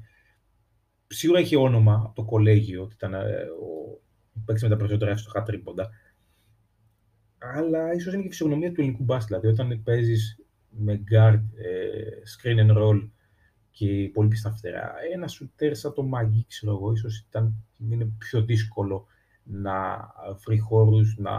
σίγουρα 1.07 1.39
είχε 1.39 1.57
όνομα 1.57 2.01
από 2.05 2.15
το 2.15 2.23
κολέγιο, 2.23 2.83
ότι 2.83 2.93
ήταν 2.93 3.13
ε, 3.13 3.19
ο 3.61 4.41
παίκτη 4.45 4.63
με 4.63 4.69
τα 4.69 4.75
περισσότερα 4.75 5.11
εύστοχα 5.11 5.43
τρίποντα. 5.43 5.89
Αλλά 7.37 7.93
ίσως 7.93 8.13
είναι 8.13 8.21
και 8.21 8.27
η 8.27 8.31
φυσιογνωμία 8.31 8.71
του 8.71 8.81
ελληνικού 8.81 9.03
μπάσκετ. 9.03 9.39
Δηλαδή, 9.39 9.61
όταν 9.61 9.83
παίζεις 9.83 10.39
με 10.69 11.03
guard, 11.11 11.41
ε, 11.55 12.01
screen 12.35 12.59
and 12.59 12.77
roll 12.77 13.09
και 13.71 14.09
πολύ 14.13 14.35
στα 14.35 14.51
φτερά, 14.51 14.93
ένα 15.13 15.27
σουτέρ 15.27 15.75
σαν 15.75 15.93
το 15.93 16.03
μαγί, 16.03 16.45
ξέρω 16.47 16.71
εγώ, 16.71 16.91
ίσως 16.91 17.27
είναι 17.91 18.11
πιο 18.17 18.41
δύσκολο 18.41 19.05
να 19.43 20.07
βρει 20.45 20.57
χώρους, 20.57 21.17
να 21.17 21.33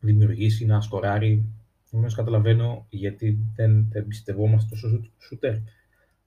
δημιουργήσει, 0.00 0.66
να 0.66 0.80
σκοράρει. 0.80 1.44
Επομένως, 1.86 2.14
καταλαβαίνω 2.14 2.86
γιατί 2.90 3.38
δεν 3.54 3.88
εμπιστευόμαστε 3.92 4.68
τόσο 4.70 5.10
σουτέρ 5.18 5.54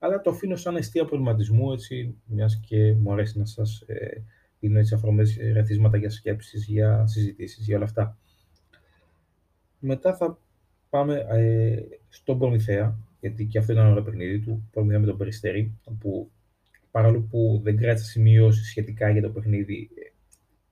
αλλά 0.04 0.22
το 0.22 0.30
αφήνω 0.30 0.56
σαν 0.56 0.76
αιστεία 0.76 1.06
προβληματισμού, 1.06 1.72
έτσι, 1.72 2.16
μιας 2.26 2.60
και 2.68 2.94
μου 2.94 3.12
αρέσει 3.12 3.40
να 3.40 3.46
σας 3.46 3.84
ε, 3.86 4.24
δίνουν 4.60 4.78
έτσι 4.78 4.94
αφορμές 4.94 5.38
ρεθίσματα 5.54 5.98
για 5.98 6.10
σκέψεις, 6.10 6.66
για 6.66 7.08
συζητήσεις, 7.08 7.66
για 7.66 7.76
όλα 7.76 7.86
αυτά. 7.86 8.18
Μετά 9.80 10.16
θα 10.16 10.40
πάμε 10.90 11.26
ε, 11.30 11.82
στον 12.10 12.40
Προμηθέα, 12.40 12.98
γιατί 13.20 13.46
και 13.46 13.58
αυτό 13.58 13.72
ήταν 13.72 13.84
ένα 13.84 13.94
ωραίο 13.94 14.04
παιχνίδι 14.04 14.40
του, 14.40 14.68
Προμηθέα 14.72 15.00
με 15.00 15.06
τον 15.06 15.18
Περιστέρη, 15.18 15.80
όπου 15.84 16.32
παρόλο 16.92 17.22
που 17.22 17.60
δεν 17.64 17.78
κράτησε 17.78 18.06
σημειώσεις 18.06 18.68
σχετικά 18.68 19.10
για 19.10 19.22
το 19.22 19.30
παιχνίδι, 19.30 19.90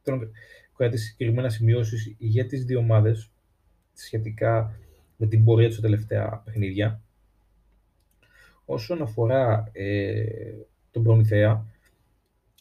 τον 0.03 0.31
κράτησε 0.77 1.05
συγκεκριμένα 1.05 1.49
σημειώσεις 1.49 2.15
για 2.17 2.45
τις 2.45 2.65
δύο 2.65 2.79
ομάδες 2.79 3.31
σχετικά 3.93 4.79
με 5.17 5.27
την 5.27 5.43
πορεία 5.43 5.67
τους 5.67 5.75
στα 5.77 5.83
τελευταία 5.83 6.41
παιχνίδια. 6.45 7.01
Όσον 8.65 9.01
αφορά 9.01 9.69
ε, 9.71 10.23
τον 10.91 11.03
Προμηθέα, 11.03 11.65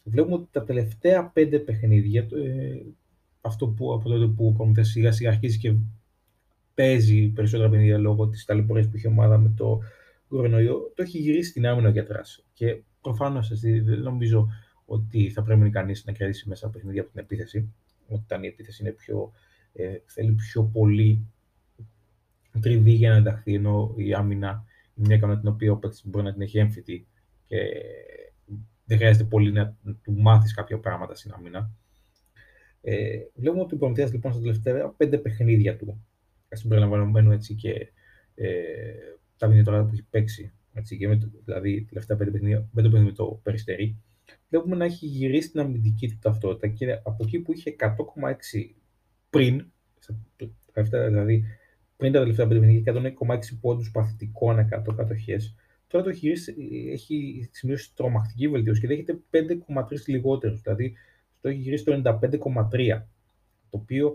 βλέπουμε 0.05 0.35
ότι 0.35 0.49
τα 0.51 0.65
τελευταία 0.65 1.27
πέντε 1.27 1.59
παιχνίδια, 1.59 2.21
ε, 2.21 2.83
αυτό 3.41 3.67
που 3.67 3.93
από 3.93 4.09
τότε 4.09 4.27
που 4.27 4.47
ο 4.47 4.53
Προμηθέας 4.53 4.89
σιγά 4.89 5.13
σιγά 5.13 5.31
αρχίζει 5.31 5.59
και 5.59 5.75
παίζει 6.75 7.29
περισσότερα 7.29 7.71
παιχνίδια 7.71 7.99
λόγω 7.99 8.29
της 8.29 8.45
ταλαιπωρίας 8.45 8.89
που 8.89 8.97
είχε 8.97 9.09
η 9.09 9.11
ομάδα 9.11 9.39
με 9.39 9.53
το 9.57 9.81
κορονοϊό, 10.29 10.93
το 10.95 11.03
έχει 11.03 11.19
γυρίσει 11.19 11.51
στην 11.51 11.67
άμυνα 11.67 11.89
για 11.89 12.07
τράση. 12.07 12.45
Και 12.53 12.83
προφανώς 13.01 13.61
δεν 13.61 14.01
νομίζω 14.01 14.49
ότι 14.85 15.31
θα 15.31 15.43
πρέπει 15.43 15.71
κανείς 15.71 16.05
να 16.05 16.13
κερδίσει 16.13 16.49
μέσα 16.49 16.67
από 16.67 16.75
παιχνίδια 16.75 17.03
από 17.03 17.11
την 17.11 17.21
επίθεση. 17.21 17.73
Όταν 18.09 18.43
η 18.43 18.47
επίθεση 18.47 18.83
είναι 18.83 18.93
πιο, 18.93 19.33
ε, 19.73 19.97
θέλει 20.05 20.33
πιο 20.33 20.63
πολύ 20.63 21.27
τριβή 22.61 22.93
για 22.93 23.11
να 23.11 23.17
ενταχθεί, 23.17 23.55
ενώ 23.55 23.95
η 23.97 24.15
άμυνα 24.15 24.49
είναι 24.49 24.70
μια 25.01 25.17
ικανότητα 25.17 25.41
την 25.41 25.55
οποία 25.55 25.73
ο 25.73 25.77
παίκτης 25.77 26.07
μπορεί 26.07 26.25
να 26.25 26.33
την 26.33 26.43
έχει 26.43 26.59
έμφυτη 26.59 27.07
και 27.47 27.57
δεν 28.85 28.99
χρειάζεται 28.99 29.25
πολύ 29.25 29.53
να 29.53 29.77
του 30.03 30.13
μάθεις 30.13 30.55
κάποια 30.55 30.79
πράγματα 30.79 31.15
στην 31.15 31.33
άμυνα. 31.33 31.71
Ε, 32.81 33.19
βλέπουμε 33.35 33.63
ότι 33.63 33.75
ο 33.75 33.79
Προμηθέας 33.79 34.13
λοιπόν 34.13 34.33
στα 34.33 34.41
τελευταία 34.41 34.89
πέντε 34.89 35.19
παιχνίδια 35.19 35.77
του, 35.77 36.05
συμπεριλαμβανομένου 36.49 37.31
έτσι 37.31 37.55
και 37.55 37.93
ε, 38.35 38.49
τα 39.37 39.47
παιχνίδια 39.47 39.65
τώρα 39.65 39.85
που 39.85 39.91
έχει 39.93 40.05
παίξει, 40.11 40.53
έτσι, 40.73 40.97
και 40.97 41.09
με 41.09 41.17
το, 41.17 41.31
δηλαδή 41.45 41.85
τελευταία 41.85 42.17
πέντε 42.17 42.31
παιχνίδια, 42.31 42.69
με 42.73 42.83
το 42.83 42.91
με 42.91 43.13
το 43.13 43.41
Περιστέρι, 43.43 43.97
βλέπουμε 44.49 44.77
να 44.77 44.85
έχει 44.85 45.07
γυρίσει 45.07 45.51
την 45.51 45.61
αμυντική 45.61 46.09
του 46.09 46.19
ταυτότητα 46.21 46.69
και 46.69 46.93
από 46.93 47.25
εκεί 47.27 47.39
που 47.41 47.53
είχε 47.53 47.77
100,6 47.79 47.87
πριν, 49.31 49.73
δηλαδή 50.91 51.45
πριν 52.01 52.13
τα 52.13 52.19
τελευταία 52.19 52.47
πέντε 52.47 52.61
παιχνίδια, 52.61 53.13
106 53.29 53.59
πόντους 53.61 53.91
παθητικών 53.91 54.69
100 54.89 54.95
κατοχές, 54.97 55.55
τώρα 55.87 56.05
το 56.05 56.11
έχει, 56.11 56.33
έχει 56.93 57.49
σημειώσει 57.53 57.95
τρομακτική 57.95 58.49
βελτίωση 58.49 58.81
και 58.81 58.87
δέχεται 58.87 59.19
5,3 59.31 60.07
λιγότερους. 60.07 60.61
Δηλαδή 60.61 60.93
το 61.41 61.49
έχει 61.49 61.59
γυρίσει 61.59 61.85
το 61.85 61.93
95,3. 61.93 63.03
Το 63.71 63.79
οποίο 63.79 64.15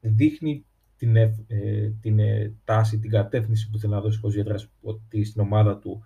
δείχνει 0.00 0.64
την, 0.96 1.16
ε, 1.16 1.34
την 2.00 2.18
ε, 2.18 2.54
τάση, 2.64 2.98
την 2.98 3.10
κατεύθυνση 3.10 3.70
που 3.70 3.78
θέλει 3.78 3.92
να 3.92 4.00
δώσει 4.00 4.20
ο 4.22 4.28
Ζιέτρας 4.28 4.70
ότι 4.82 5.24
στην 5.24 5.40
ομάδα 5.40 5.78
του 5.78 6.02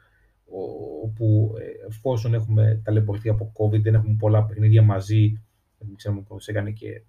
όπου 1.05 1.55
ε, 1.59 1.87
εφόσον 1.87 2.35
έχουμε 2.35 2.81
ταλαιπωρηθεί 2.85 3.29
από 3.29 3.53
COVID, 3.57 3.81
δεν 3.81 3.95
έχουμε 3.95 4.17
πολλά 4.19 4.45
παιχνίδια 4.45 4.83
μαζί, 4.83 5.43
δεν 5.79 5.97
ξέρουμε 5.97 6.23
πώς 6.29 6.49
έκανε 6.49 6.71
και 6.71 7.03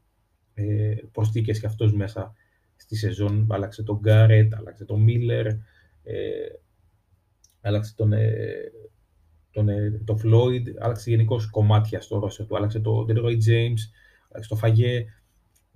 ε, 0.53 0.95
προσθήκες 1.11 1.59
και 1.59 1.65
αυτός 1.65 1.93
μέσα 1.93 2.33
στη 2.81 2.95
σεζόν, 2.95 3.47
άλλαξε 3.49 3.83
τον 3.83 3.99
Γκάρετ, 3.99 4.55
άλλαξε 4.55 4.85
τον 4.85 5.01
Μίλλερ, 5.01 5.45
ε, 6.03 6.47
άλλαξε 7.61 7.95
τον, 7.95 8.13
ε, 8.13 8.71
τον, 9.51 9.69
ε, 9.69 10.01
τον 10.05 10.19
Floyd, 10.23 10.63
άλλαξε 10.79 11.09
γενικώ 11.09 11.39
κομμάτια 11.51 12.01
στο 12.01 12.19
ρόστερ 12.19 12.45
του, 12.45 12.55
άλλαξε 12.55 12.79
τον 12.79 13.05
Detroit 13.09 13.39
James, 13.47 13.81
άλλαξε 14.29 14.49
τον 14.49 14.57
Φαγέ 14.57 15.05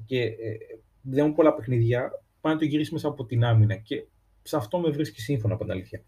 και 0.05 0.21
ε, 0.21 0.57
δεν 1.01 1.19
έχουν 1.19 1.33
πολλά 1.33 1.53
παιχνίδια, 1.53 2.24
πάει 2.41 2.53
να 2.53 2.59
το 2.59 2.65
γυρίσεις 2.65 2.93
μέσα 2.93 3.07
από 3.07 3.25
την 3.25 3.43
άμυνα 3.43 3.75
και 3.75 4.05
σε 4.41 4.55
αυτό 4.55 4.79
με 4.79 4.89
βρίσκει 4.89 5.21
σύμφωνο 5.21 5.53
από 5.53 5.63
την 5.63 5.74
αλήθεια. 5.74 6.03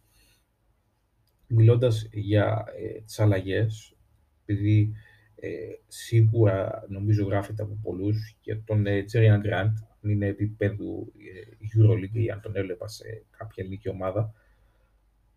Μιλώντας 1.48 2.08
για 2.12 2.66
ε, 2.78 3.02
τις 3.02 3.20
αλλαγές, 3.20 3.96
επειδή 4.46 4.94
ε, 5.36 5.50
σίγουρα 5.88 6.86
νομίζω 6.90 7.26
γράφεται 7.26 7.64
από 7.64 7.78
πολλούς 7.82 8.38
για 8.42 8.64
τον 8.64 8.86
ε, 8.86 9.04
Τζέριαν 9.04 9.42
Γκραντ, 9.42 9.78
αν 10.04 10.10
είναι 10.10 10.26
επίπεδου 10.26 11.12
ε, 11.18 11.66
Euroleague 11.76 12.18
ή 12.18 12.30
αν 12.30 12.42
τον 12.42 12.56
έβλεπα 12.56 12.88
σε 12.88 13.24
κάποια 13.38 13.64
ελληνική 13.64 13.90
ομάδα, 13.90 14.34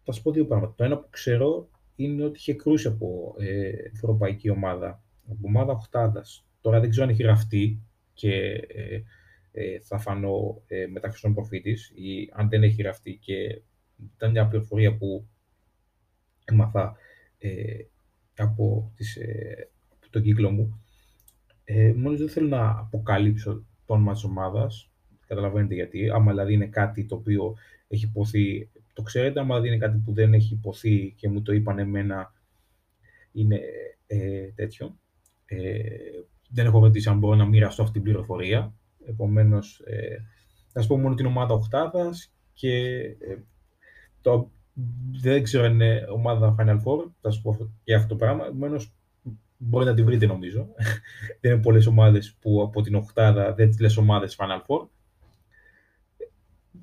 θα 0.04 0.12
σου 0.12 0.22
πω 0.22 0.32
δύο 0.32 0.46
πράγματα. 0.46 0.74
Το 0.76 0.84
ένα 0.84 0.98
που 0.98 1.06
ξέρω 1.10 1.68
είναι 1.96 2.24
ότι 2.24 2.38
είχε 2.38 2.54
κρούσει 2.54 2.86
από 2.86 3.34
ε, 3.38 3.68
ευρωπαϊκή 3.68 4.50
ομάδα, 4.50 5.02
από 5.30 5.40
ομάδα 5.42 5.72
οχτάδα. 5.72 6.24
Τώρα 6.60 6.80
δεν 6.80 6.90
ξέρω 6.90 7.04
αν 7.06 7.12
έχει 7.12 7.22
γραφτεί 7.22 7.80
και 8.14 8.32
ε, 8.68 9.02
ε, 9.52 9.80
θα 9.80 9.98
φανώ 9.98 10.62
ε, 10.66 10.86
μεταξύ 10.86 11.22
των 11.22 11.34
προφήτης 11.34 11.92
ή 11.94 12.30
αν 12.32 12.48
δεν 12.48 12.62
έχει 12.62 12.82
γραφτεί 12.82 13.18
και 13.22 13.62
ήταν 14.16 14.30
μια 14.30 14.48
πληροφορία 14.48 14.96
που 14.96 15.26
έμαθα 16.44 16.96
ε, 17.38 17.84
από, 18.36 18.92
τις, 18.96 19.16
ε, 19.16 19.68
από 19.96 20.10
τον 20.10 20.22
κύκλο 20.22 20.50
μου. 20.50 20.82
Ε, 21.64 21.92
μόλις 21.96 22.18
δεν 22.18 22.28
θέλω 22.28 22.48
να 22.48 22.70
αποκαλύψω 22.70 23.64
το 23.90 23.96
όνομα 23.96 24.12
της 24.12 24.24
ομάδας, 24.24 24.90
καταλαβαίνετε 25.26 25.74
γιατί, 25.74 26.10
άμα 26.10 26.30
δηλαδή 26.30 26.52
είναι 26.52 26.66
κάτι 26.66 27.04
το 27.04 27.14
οποίο 27.14 27.54
έχει 27.88 28.04
υποθεί, 28.04 28.70
το 28.92 29.02
ξέρετε, 29.02 29.40
άμα 29.40 29.54
δηλαδή 29.54 29.68
είναι 29.68 29.86
κάτι 29.86 29.98
που 29.98 30.12
δεν 30.12 30.34
έχει 30.34 30.54
υποθεί 30.54 31.14
και 31.16 31.28
μου 31.28 31.42
το 31.42 31.52
είπαν 31.52 31.78
εμένα, 31.78 32.34
είναι 33.32 33.60
ε, 34.06 34.46
τέτοιο. 34.54 34.98
Ε, 35.44 35.80
δεν 36.50 36.66
έχω 36.66 36.78
ρωτήσει 36.78 37.08
αν 37.08 37.18
μπορώ 37.18 37.34
να 37.34 37.46
μοιραστώ 37.46 37.82
αυτή 37.82 37.94
την 37.94 38.02
πληροφορία. 38.02 38.74
Επομένως, 39.06 39.82
ε, 39.84 40.16
θα 40.72 40.80
σα 40.80 40.86
πω 40.86 40.98
μόνο 40.98 41.14
την 41.14 41.26
ομάδα 41.26 41.54
Οχτάδα 41.54 42.10
και 42.52 42.98
ε, 43.00 43.36
το, 44.20 44.50
δεν 45.20 45.42
ξέρω 45.42 45.64
αν 45.64 45.72
είναι 45.72 46.06
ομάδα 46.10 46.54
Final 46.58 46.76
Four. 46.76 47.10
Θα 47.20 47.30
σα 47.30 47.40
πω 47.40 47.70
και 47.84 47.94
αυτό 47.94 48.08
το 48.08 48.16
πράγμα. 48.16 48.46
Επομένως, 48.46 48.94
μπορείτε 49.62 49.90
να 49.90 49.96
τη 49.96 50.02
βρείτε 50.02 50.26
νομίζω. 50.26 50.68
δεν 51.40 51.52
είναι 51.52 51.60
πολλές 51.60 51.86
ομάδες 51.86 52.36
που 52.40 52.62
από 52.62 52.82
την 52.82 52.94
Οχτάδα 52.94 53.54
δεν 53.54 53.68
τις 53.68 53.80
λες 53.80 53.96
ομάδες 53.96 54.36
Final 54.38 54.60
Four. 54.66 54.86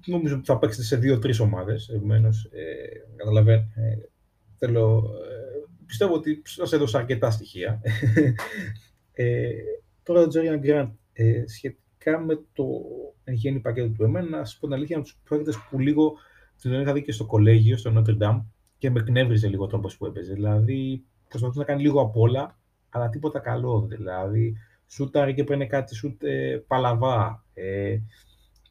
Νομίζω 0.06 0.36
ότι 0.36 0.46
θα 0.46 0.58
παίξετε 0.58 0.84
σε 0.84 0.96
δύο-τρεις 0.96 1.40
ομάδες. 1.40 1.90
Επομένως, 1.90 2.50
ε, 2.52 3.16
καταλαβαίνω. 3.16 3.62
Ε, 3.76 4.10
θέλω, 4.58 5.04
ε, 5.30 5.86
πιστεύω 5.86 6.14
ότι 6.14 6.42
σας 6.46 6.72
έδωσα 6.72 6.98
αρκετά 6.98 7.32
στοιχεία. 7.32 7.82
ε, 9.14 9.50
τώρα 10.04 10.22
ο 10.22 10.28
Τζέριαν 10.28 10.60
Γκραντ 10.60 10.90
ε, 11.14 11.44
σχετικά 11.48 12.20
με 12.20 12.40
το 12.54 12.66
εν 13.24 13.34
γέννη 13.34 13.60
πακέτο 13.60 13.90
του 13.90 14.04
εμένα, 14.04 14.30
να 14.30 14.46
σα 14.46 14.60
πω 14.60 14.66
την 14.66 14.76
αλήθεια, 14.76 15.02
τους 15.02 15.20
παίκτες 15.30 15.58
που 15.70 15.80
λίγο 15.80 16.14
τον 16.62 16.82
είχα 16.82 16.94
δει 16.94 17.04
και 17.04 17.12
στο 17.12 17.26
κολέγιο, 17.26 17.78
στο 17.78 17.94
Notre 17.96 18.18
Dame, 18.24 18.42
και 18.78 18.90
με 18.90 19.02
κνεύριζε 19.02 19.48
λίγο 19.48 19.64
ο 19.64 19.68
τρόπος 19.68 19.98
που 19.98 20.06
έπαιζε. 20.06 20.34
Δηλαδή, 20.34 21.04
προσπαθούσε 21.28 21.60
να 21.60 21.66
κάνει 21.66 21.82
λίγο 21.82 22.02
απ' 22.02 22.18
όλα, 22.18 22.60
αλλά 22.98 23.10
τίποτα 23.10 23.40
καλό. 23.40 23.86
Δηλαδή, 23.90 24.58
σούταρε 24.88 25.32
και 25.32 25.44
παίρνει 25.44 25.68
κάτι 25.68 25.96
σούτ 25.96 26.24
ε, 26.24 26.64
παλαβά. 26.68 27.44
Ε, 27.54 27.98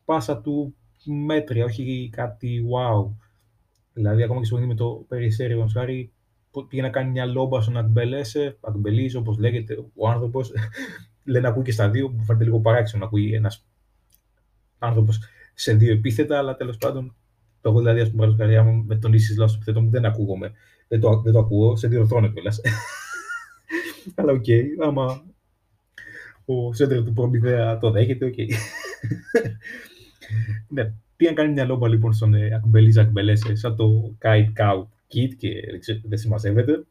πάσα 0.04 0.40
του 0.40 0.76
μέτρια, 1.04 1.64
όχι 1.64 2.10
κάτι 2.12 2.64
wow. 2.72 3.10
Δηλαδή, 3.92 4.22
ακόμα 4.22 4.40
και 4.40 4.46
στο 4.46 4.58
με 4.58 4.74
το 4.74 5.04
Περισέρι 5.08 5.64
Χάρη, 5.72 6.12
πήγε 6.68 6.82
να 6.82 6.88
κάνει 6.88 7.10
μια 7.10 7.26
λόμπα 7.26 7.60
στον 7.60 7.76
Ακμπελέσε, 7.76 8.56
Ακμπελίζ, 8.60 9.14
όπως 9.14 9.38
λέγεται 9.38 9.84
ο 9.94 10.08
άνθρωπος, 10.08 10.52
λένε 11.24 11.40
να 11.40 11.48
ακούει 11.48 11.62
και 11.62 11.72
στα 11.72 11.90
δύο, 11.90 12.10
που 12.10 12.22
φαίνεται 12.22 12.44
λίγο 12.44 12.60
παράξενο 12.60 13.00
να 13.02 13.06
ακούει 13.06 13.34
ένας 13.34 13.66
άνθρωπος 14.78 15.18
σε 15.54 15.72
δύο 15.72 15.92
επίθετα, 15.92 16.38
αλλά 16.38 16.56
τέλος 16.56 16.76
πάντων, 16.76 17.14
το 17.60 17.68
εγώ 17.68 17.78
δηλαδή, 17.78 18.00
ας 18.00 18.10
πούμε, 18.10 18.34
καρδιά 18.38 18.62
μου 18.62 18.84
με 18.86 18.96
τον 18.96 19.12
ίση 19.12 19.38
λάθο 19.38 19.54
επιθέτω 19.54 19.80
μου 19.80 19.90
δεν 19.90 20.04
ακούγομαι. 20.04 20.52
Δεν 20.88 21.00
το, 21.00 21.20
δεν 21.20 21.32
το 21.32 21.38
ακούω, 21.38 21.76
σε 21.76 21.88
διορθώνω 21.88 22.28
κιόλας. 22.28 22.60
αλλά 24.14 24.32
οκ, 24.32 24.44
okay, 24.46 24.62
άμα 24.82 25.24
ο 26.44 26.72
σέντερ 26.72 27.04
του 27.04 27.12
Προμηθέα 27.12 27.78
το 27.78 27.90
δέχεται, 27.90 28.24
οκ. 28.24 28.34
Okay. 28.36 28.48
ναι, 30.68 30.92
πήγαν 31.16 31.34
κάνει 31.34 31.52
μια 31.52 31.64
λόμπα 31.64 31.88
λοιπόν 31.88 32.12
στον 32.12 32.34
ε, 32.34 32.54
Ακμπελίζα 32.54 33.00
Ακμπελέσε, 33.02 33.54
σαν 33.54 33.76
το 33.76 34.16
Kite 34.22 34.52
Cow 34.56 34.86
Kit 35.14 35.34
και 35.38 35.50
δεν 36.04 36.18
συμμαζεύεται. 36.18 36.86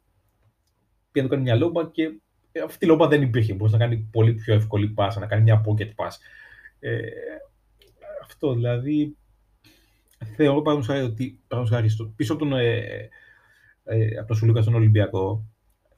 Πήγαν 1.11 1.29
κάνει 1.29 1.41
μια 1.41 1.55
λόμπα 1.55 1.89
και 1.89 2.19
ε, 2.51 2.59
αυτή 2.61 2.85
η 2.85 2.87
λόμπα 2.87 3.07
δεν 3.07 3.21
υπήρχε. 3.21 3.53
Μπορούσε 3.53 3.77
να 3.77 3.83
κάνει 3.83 4.07
πολύ 4.11 4.33
πιο 4.33 4.53
εύκολη 4.53 4.87
πάσα, 4.87 5.19
να 5.19 5.25
κάνει 5.25 5.41
μια 5.41 5.63
pocket 5.65 5.89
pass. 5.95 6.11
Ε, 6.79 6.99
αυτό 8.21 8.53
δηλαδή 8.53 9.17
θεωρώ 10.35 10.61
παραδείγματος 10.61 11.11
ότι 11.11 11.39
στο, 11.89 12.13
πίσω 12.15 12.33
από 12.33 12.43
τον, 12.43 12.57
ε, 12.59 13.09
ε, 13.83 14.17
από 14.17 14.27
τον 14.27 14.35
Σουλούκα 14.35 14.61
στον 14.61 14.75
Ολυμπιακό 14.75 15.45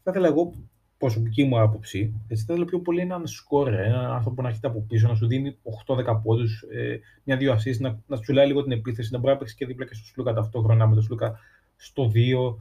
θα 0.04 0.12
ήθελα 0.12 0.28
εγώ 0.28 0.54
προσωπική 0.98 1.44
μου 1.44 1.60
άποψη, 1.60 2.14
έτσι 2.28 2.46
θα 2.46 2.54
ήθελα 2.54 2.70
πιο 2.70 2.80
πολύ 2.80 3.00
έναν 3.00 3.28
σκόρε, 3.28 3.86
έναν 3.86 4.06
άνθρωπο 4.06 4.42
να 4.42 4.48
έρχεται 4.48 4.68
από 4.68 4.86
πίσω, 4.88 5.08
να 5.08 5.16
σου 5.16 5.28
δίνει 5.28 5.58
8-10 5.86 6.20
πόντους, 6.24 6.62
ε, 6.62 7.00
μια-δύο 7.24 7.54
assist, 7.54 7.78
να, 7.80 8.00
να 8.08 8.20
τσουλάει 8.20 8.48
λίγο 8.48 8.64
την 8.64 8.72
επίθεση, 8.72 9.12
να 9.12 9.18
μπορεί 9.18 9.34
να 9.34 9.38
παίξει 9.40 9.56
και 9.56 9.66
δίπλα 9.66 9.86
και 9.86 9.94
στο 9.94 10.06
Σλούκα 10.06 10.34
ταυτόχρονα 10.34 10.88
με 10.88 10.94
τον 10.94 11.04
Σλούκα 11.04 11.40
στο 11.76 12.12
2. 12.14 12.58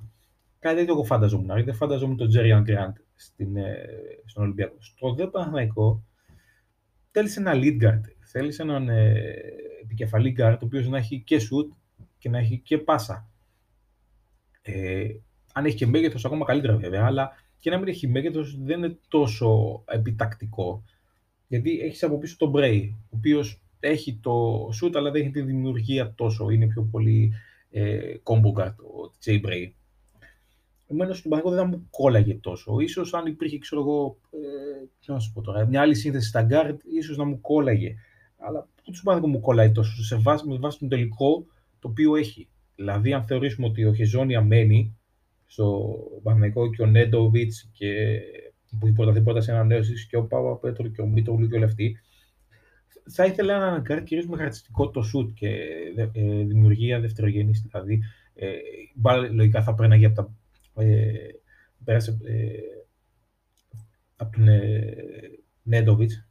Κάτι 0.59 0.77
τέτοιο 0.77 0.93
εγώ 0.93 1.05
φανταζόμουν. 1.05 1.65
Δεν 1.65 1.75
φανταζόμουν 1.75 2.17
τον 2.17 2.29
Τζέρι 2.29 2.61
Γκραντ 2.63 2.97
στην, 3.15 3.57
ε, 3.57 3.89
στον 4.25 4.43
Ολυμπιακό. 4.43 4.77
Στο 4.79 5.15
δε 5.15 5.27
Παναθηναϊκό 5.27 6.05
θέλει 7.11 7.31
ένα 7.37 7.53
lead 7.55 7.83
guard. 7.83 8.01
Θέλει 8.21 8.55
έναν 8.59 8.89
ε, 8.89 9.15
επικεφαλή 9.83 10.37
guard, 10.39 10.57
ο 10.63 10.65
οποίος 10.65 10.89
να 10.89 10.97
έχει 10.97 11.21
και 11.21 11.41
shoot 11.41 11.77
και 12.19 12.29
να 12.29 12.39
έχει 12.39 12.59
και 12.59 12.79
πάσα. 12.79 13.29
Ε, 14.63 15.07
αν 15.53 15.65
έχει 15.65 15.77
και 15.77 15.87
μέγεθος, 15.87 16.25
ακόμα 16.25 16.45
καλύτερα 16.45 16.77
βέβαια, 16.77 17.05
αλλά 17.05 17.33
και 17.59 17.71
να 17.71 17.79
μην 17.79 17.89
έχει 17.89 18.09
μέγεθο 18.09 18.41
δεν 18.59 18.79
είναι 18.79 18.97
τόσο 19.09 19.83
επιτακτικό. 19.87 20.83
Γιατί 21.49 21.81
έχεις 21.81 22.03
από 22.03 22.19
πίσω 22.19 22.37
τον 22.39 22.53
Bray, 22.57 22.89
ο 22.93 23.17
οποίος 23.17 23.61
έχει 23.81 24.19
το 24.23 24.69
shoot, 24.81 24.91
αλλά 24.95 25.11
δεν 25.11 25.23
έχει 25.23 25.31
τη 25.31 25.43
δημιουργία 25.43 26.15
τόσο. 26.15 26.51
Είναι 26.51 26.67
πιο 26.67 26.83
πολύ 26.83 27.33
ε, 27.71 28.15
combo 28.23 28.61
guard, 28.61 28.75
ο 28.77 29.13
Jay 29.25 29.45
Bray. 29.47 29.71
Επομένως, 30.87 31.19
στον 31.19 31.31
Παναγό 31.31 31.51
δεν 31.51 31.59
θα 31.59 31.65
μου 31.65 31.87
κόλλαγε 31.91 32.35
τόσο. 32.35 32.77
σω 32.89 33.03
αν 33.17 33.27
υπήρχε, 33.27 33.59
ξέρω 33.59 33.81
εγώ, 33.81 34.17
ε, 34.31 35.13
να 35.13 35.19
σου 35.19 35.33
πω 35.33 35.41
τώρα, 35.41 35.67
μια 35.67 35.81
άλλη 35.81 35.95
σύνθεση 35.95 36.29
στα 36.29 36.47
guard, 36.51 36.77
ίσως 36.99 37.17
να 37.17 37.25
μου 37.25 37.41
κόλλαγε. 37.41 37.95
Αλλά 38.39 38.69
πού 38.85 38.91
του 38.91 39.03
Παναγό 39.03 39.27
μου 39.27 39.41
κολλάει 39.41 39.73
τόσο, 39.73 40.05
σε 40.05 40.17
βάση, 40.17 40.49
με 40.49 40.57
βάση 40.57 40.79
τον 40.79 40.89
τελικό 40.89 41.47
το 41.79 41.89
οποίο 41.89 42.17
έχει. 42.17 42.49
Δηλαδή, 42.77 43.13
αν 43.13 43.25
θεωρήσουμε 43.25 43.67
ότι 43.67 43.85
ο 43.85 43.95
Χεζόνια 43.95 44.43
μένει 44.43 44.96
στο 45.47 45.97
Παναγικό 46.23 46.71
και 46.71 46.83
ο 46.83 46.87
Νέντοβιτς 46.87 47.71
και 47.73 48.21
που 48.79 48.89
υποταθεί 48.89 49.23
πρώτα 49.23 49.41
σε 49.41 49.53
ανανέωσης 49.53 50.07
και 50.07 50.17
ο 50.17 50.27
Πάπα 50.27 50.59
Πέτρο 50.59 50.89
και 50.89 51.01
ο 51.01 51.07
Μίτρογλου 51.07 51.49
και 51.49 51.55
όλοι 51.55 51.65
αυτοί, 51.65 51.97
θα 53.11 53.25
ήθελα 53.25 53.55
έναν 53.55 53.83
guard 53.89 54.03
κυρίως 54.05 54.27
με 54.27 54.37
χαρακτηριστικό 54.37 54.91
το 54.91 55.03
shoot 55.15 55.33
και 55.35 55.49
ε, 55.97 56.45
δημιουργία 56.45 57.01
δευτερογενή. 57.01 57.53
Δηλαδή, 57.71 58.03
ε, 58.35 59.29
λογικά 59.31 59.63
θα 59.63 59.75
πρέπει 59.75 60.05
από 60.05 60.15
τα 60.15 60.35
ε, 60.83 61.13
πέρασε 61.85 62.19
ε, 62.25 62.49
από 64.17 64.37
τον 64.37 64.49
ε, 64.49 64.95
Νέντοβιτς 65.63 66.27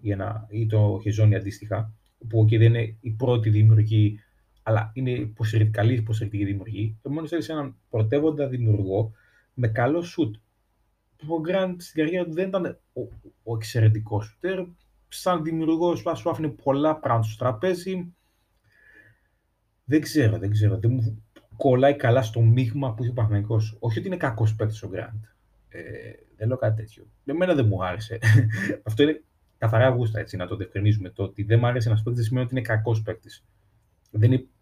ή 0.50 0.66
το 0.66 1.00
Χεζόνι 1.02 1.36
αντίστοιχα, 1.36 1.94
που 2.28 2.44
εκεί 2.44 2.58
δεν 2.58 2.74
είναι 2.74 2.98
η 3.00 3.12
πρώτη 3.12 3.50
δημιουργή, 3.50 4.20
αλλά 4.68 4.92
είναι 4.94 5.34
καλή 5.72 5.94
υποστηρικτική 5.94 6.46
δημιουργή. 6.46 6.98
Επομένω 6.98 7.28
θέλεις 7.28 7.50
έναν 7.50 7.76
πρωτεύοντα 7.90 8.48
δημιουργό 8.48 9.12
με 9.54 9.68
καλό 9.68 10.02
σουτ. 10.02 10.36
Ο 11.28 11.40
Γκραντ 11.40 11.82
στην 11.82 12.04
καριέρα 12.04 12.26
του 12.26 12.34
δεν 12.34 12.48
ήταν 12.48 12.80
ο, 12.94 13.02
ο 13.44 13.56
εξαιρετικός 13.56 14.26
σουτέρ. 14.26 14.66
Σαν 15.08 15.44
δημιουργός 15.44 16.04
σου 16.16 16.30
άφηνε 16.30 16.48
πολλά 16.48 16.96
πράγματα 17.00 17.28
στο 17.28 17.38
τραπέζι. 17.44 18.14
Δεν 19.86 20.02
ξέρω, 20.02 20.38
δεν 20.38 20.52
ξέρω. 20.52 20.78
Δεν 20.78 20.92
μου, 20.92 21.24
κολλάει 21.56 21.96
καλά 21.96 22.22
στο 22.22 22.42
μείγμα 22.42 22.94
που 22.94 23.04
έχει 23.04 23.12
ο 23.12 23.14
Παναγενικό. 23.14 23.62
Όχι 23.80 24.00
ότι 24.00 24.08
είναι 24.08 24.18
κακός 24.18 24.56
παίκτης 24.56 24.84
ο 24.84 24.88
Γκραντ. 24.88 25.24
Ε, 25.70 25.82
δεν 26.38 26.48
λέω 26.48 26.58
κάτι 26.58 26.76
τέτοιο. 26.76 27.08
Εμένα 27.26 27.54
δεν 27.54 27.66
μου 27.66 27.86
άρεσε. 27.86 28.20
Αυτό 28.88 29.04
είναι 29.04 29.24
καθαρά 29.58 29.90
γούστα, 29.90 30.20
έτσι, 30.20 30.38
να 30.38 30.48
το 30.48 30.56
διευκρινίζουμε. 30.56 31.10
Το 31.10 31.24
ότι 31.24 31.44
δεν 31.44 31.60
μου 31.60 31.68
άρεσε 31.68 31.90
ένας 31.90 32.04
παίκτης 32.04 32.26
σημαίνει 32.26 32.46
ότι 32.46 32.56
είναι 32.56 32.64
κακός 32.64 33.02
παίκτης. 33.02 33.46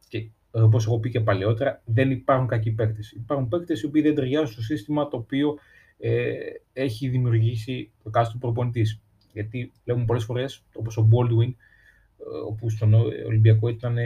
Και 0.08 0.30
όπως 0.52 0.86
έχω 0.86 1.00
πει 1.00 1.10
και 1.10 1.20
παλαιότερα, 1.20 1.82
δεν 1.86 2.12
υπάρχουν 2.12 2.48
κακοί 2.48 2.72
παίκτες. 2.72 3.12
Υπάρχουν 3.12 3.48
παίκτες 3.48 3.82
οι 3.82 3.86
οποίοι 3.86 4.02
δεν 4.02 4.16
ταιριάζουν 4.16 4.52
στο 4.52 4.62
σύστημα 4.62 5.08
το 5.08 5.18
οποίο 5.18 5.58
ε, 5.98 6.34
έχει 6.74 7.08
δημιουργήσει 7.08 7.92
ο 8.04 8.10
κάθε 8.10 8.38
προπονητής. 8.40 9.02
Γιατί 9.34 9.72
βλέπουμε 9.84 10.06
πολλές 10.06 10.24
φορές, 10.24 10.64
όπως 10.74 10.98
ο 10.98 11.10
Baldwin, 11.12 11.54
ε, 12.18 12.38
όπου 12.48 12.70
στον 12.70 12.94
Ολυμπιακό 13.26 13.68
ήταν 13.68 13.98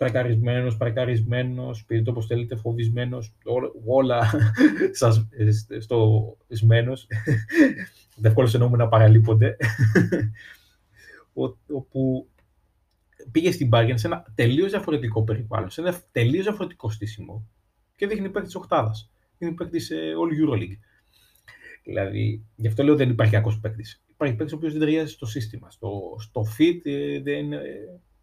τρακαρισμένος, 0.00 0.76
παρακαρισμένος, 0.76 1.84
πείτε 1.84 2.02
το 2.02 2.10
όπως 2.10 2.26
θέλετε, 2.26 2.56
φοβισμένος, 2.56 3.34
όλα 3.86 4.30
σας, 5.00 5.28
στο 5.78 6.36
ισμένος, 6.48 7.06
δεν 8.22 8.34
εννοούμε 8.54 8.76
να 8.76 8.88
παραλείπονται, 8.88 9.56
όπου 11.66 12.28
πήγε 13.30 13.52
στην 13.52 13.68
Bayern 13.72 13.94
σε 13.94 14.06
ένα 14.06 14.32
τελείως 14.34 14.70
διαφορετικό 14.70 15.24
περιβάλλον, 15.24 15.70
σε 15.70 15.80
ένα 15.80 16.00
τελείως 16.12 16.44
διαφορετικό 16.44 16.90
στήσιμο 16.90 17.48
και 17.96 18.06
δείχνει 18.06 18.30
παίκτη 18.30 18.46
της 18.46 18.54
Οχτάδα. 18.54 18.92
Είναι 19.38 19.52
παίκτη 19.52 19.80
σε 19.80 19.94
όλη 19.94 20.36
Euroleague. 20.40 20.78
Δηλαδή, 21.84 22.44
γι' 22.56 22.66
αυτό 22.66 22.82
λέω 22.82 22.96
δεν 22.96 23.10
υπάρχει 23.10 23.32
κακός 23.32 23.60
παίκτης. 23.60 24.04
Υπάρχει 24.10 24.34
παίκτης 24.34 24.54
ο 24.54 24.56
οποίος 24.56 24.72
δεν 24.72 24.80
ταιριάζει 24.80 25.12
στο 25.12 25.26
σύστημα. 25.26 25.70
Στο, 25.70 26.16
στο 26.18 26.44
fit 26.58 26.80
ε, 26.82 27.20
δεν 27.20 27.44
είναι, 27.44 27.60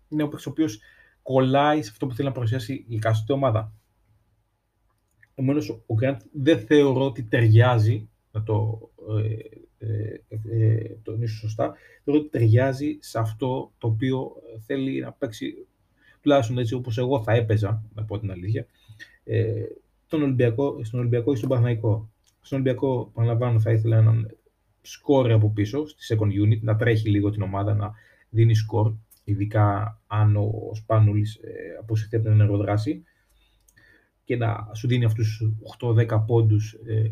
είναι 0.08 0.24
ο 0.24 0.28
παίκτης 0.28 0.46
ο 0.46 0.50
οποίος 0.50 0.80
κολλάει 1.22 1.84
σε 1.84 1.90
αυτό 1.92 2.08
που 2.08 2.14
θέλει 2.16 2.28
να 2.28 2.34
παρουσιάσει 2.34 2.86
η 2.88 2.96
εκάστοτε 2.96 3.34
ομάδα. 3.34 3.74
Επομένως, 5.32 5.84
ο 5.86 5.94
Γκραντ 5.94 6.22
δεν 6.32 6.60
θεωρώ 6.60 7.06
ότι 7.06 7.24
ταιριάζει, 7.24 8.10
να 8.32 8.44
το 8.44 8.80
ε, 9.24 9.58
ε, 9.78 10.22
ε, 10.50 10.96
τονίσω 11.04 11.36
σωστά, 11.38 11.74
θεωρώ 12.04 12.20
ότι 12.20 12.30
ταιριάζει 12.30 12.98
σε 13.00 13.20
αυτό 13.20 13.72
το 13.78 13.88
οποίο 13.88 14.32
θέλει 14.66 15.00
να 15.00 15.12
παίξει, 15.12 15.68
τουλάχιστον 16.22 16.58
έτσι 16.58 16.74
όπως 16.74 16.98
εγώ 16.98 17.24
θα 17.24 17.34
έπαιζα, 17.34 17.84
να 17.96 18.04
πω 18.04 18.20
την 18.20 18.32
αλήθεια, 18.32 18.68
ε, 19.24 19.64
τον 20.08 20.22
Ολυμπιακό, 20.22 20.84
στον 20.84 21.00
Ολυμπιακό 21.00 21.32
ή 21.32 21.36
στον 21.36 21.50
Παναγικό. 21.50 22.12
Στον 22.42 22.60
Ολυμπιακό, 22.60 23.12
παραλαμβάνω, 23.14 23.60
θα 23.60 23.72
ήθελα 23.72 23.98
έναν 23.98 24.38
σκόρ 24.82 25.32
από 25.32 25.50
πίσω, 25.52 25.88
στη 25.88 26.16
second 26.16 26.46
unit, 26.46 26.60
να 26.62 26.76
τρέχει 26.76 27.10
λίγο 27.10 27.30
την 27.30 27.42
ομάδα, 27.42 27.74
να 27.74 27.94
δίνει 28.30 28.56
σκορ 28.56 28.94
ειδικά 29.28 30.00
αν 30.08 30.36
ο 30.36 30.72
Σπάνουλης 30.74 31.36
ε, 31.36 31.78
αποσυρθεί 31.80 32.16
από 32.16 32.26
την 32.26 32.34
ενεργοδράση 32.34 33.04
και 34.24 34.36
να 34.36 34.70
σου 34.74 34.88
δίνει 34.88 35.06
αυτούς 35.06 35.42
8-10 35.80 36.24
πόντους, 36.28 36.74
ε, 36.74 37.08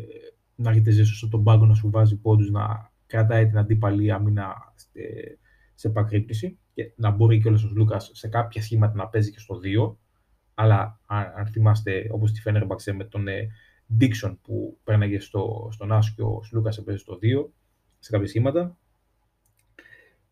να 0.56 0.70
έχετε 0.70 0.90
ζέσο 0.90 1.26
στον 1.26 1.42
πάγκο 1.42 1.66
να 1.66 1.74
σου 1.74 1.90
βάζει 1.90 2.16
πόντους, 2.16 2.50
να 2.50 2.92
κρατάει 3.06 3.46
την 3.46 3.58
αντίπαλη 3.58 4.10
άμυνα 4.10 4.72
σε, 4.74 4.88
σε 5.74 5.88
επακρύπτηση 5.88 6.58
και 6.74 6.92
να 6.96 7.10
μπορεί 7.10 7.40
και 7.40 7.48
ο 7.48 7.56
Λούκας 7.74 8.10
σε 8.14 8.28
κάποια 8.28 8.62
σχήματα 8.62 8.94
να 8.94 9.08
παίζει 9.08 9.30
και 9.30 9.38
στο 9.38 9.60
2, 9.88 9.96
αλλά 10.54 11.00
αν, 11.06 11.32
αν 11.36 11.46
θυμάστε 11.46 12.06
όπως 12.10 12.32
τη 12.32 12.40
Φένερμπαξε 12.40 12.92
με 12.92 13.04
τον 13.04 13.28
ε, 13.28 13.48
Dixon 14.00 14.36
που 14.42 14.78
πέρναγε 14.84 15.20
στο, 15.20 15.68
στον 15.72 15.92
Άσο 15.92 16.12
και 16.16 16.22
ο 16.22 16.42
Λούκας 16.52 16.78
έπαιζε 16.78 16.98
στο 16.98 17.18
2 17.22 17.48
σε 17.98 18.10
κάποια 18.10 18.28
σχήματα, 18.28 18.76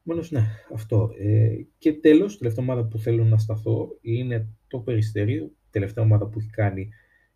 Μόνος 0.07 0.31
ναι, 0.31 0.43
αυτό. 0.75 1.11
Ε, 1.19 1.57
και 1.79 1.93
τέλος, 1.93 2.39
τελευταία 2.39 2.65
ομάδα 2.65 2.85
που 2.85 2.99
θέλω 2.99 3.25
να 3.25 3.39
σταθώ 3.39 3.99
είναι 4.01 4.49
το 4.69 4.79
Περιστέριο, 4.79 5.53
τελευταία 5.71 6.05
ομάδα 6.05 6.27
που 6.27 6.39
έχει 6.39 6.51
κάνει, 6.51 6.89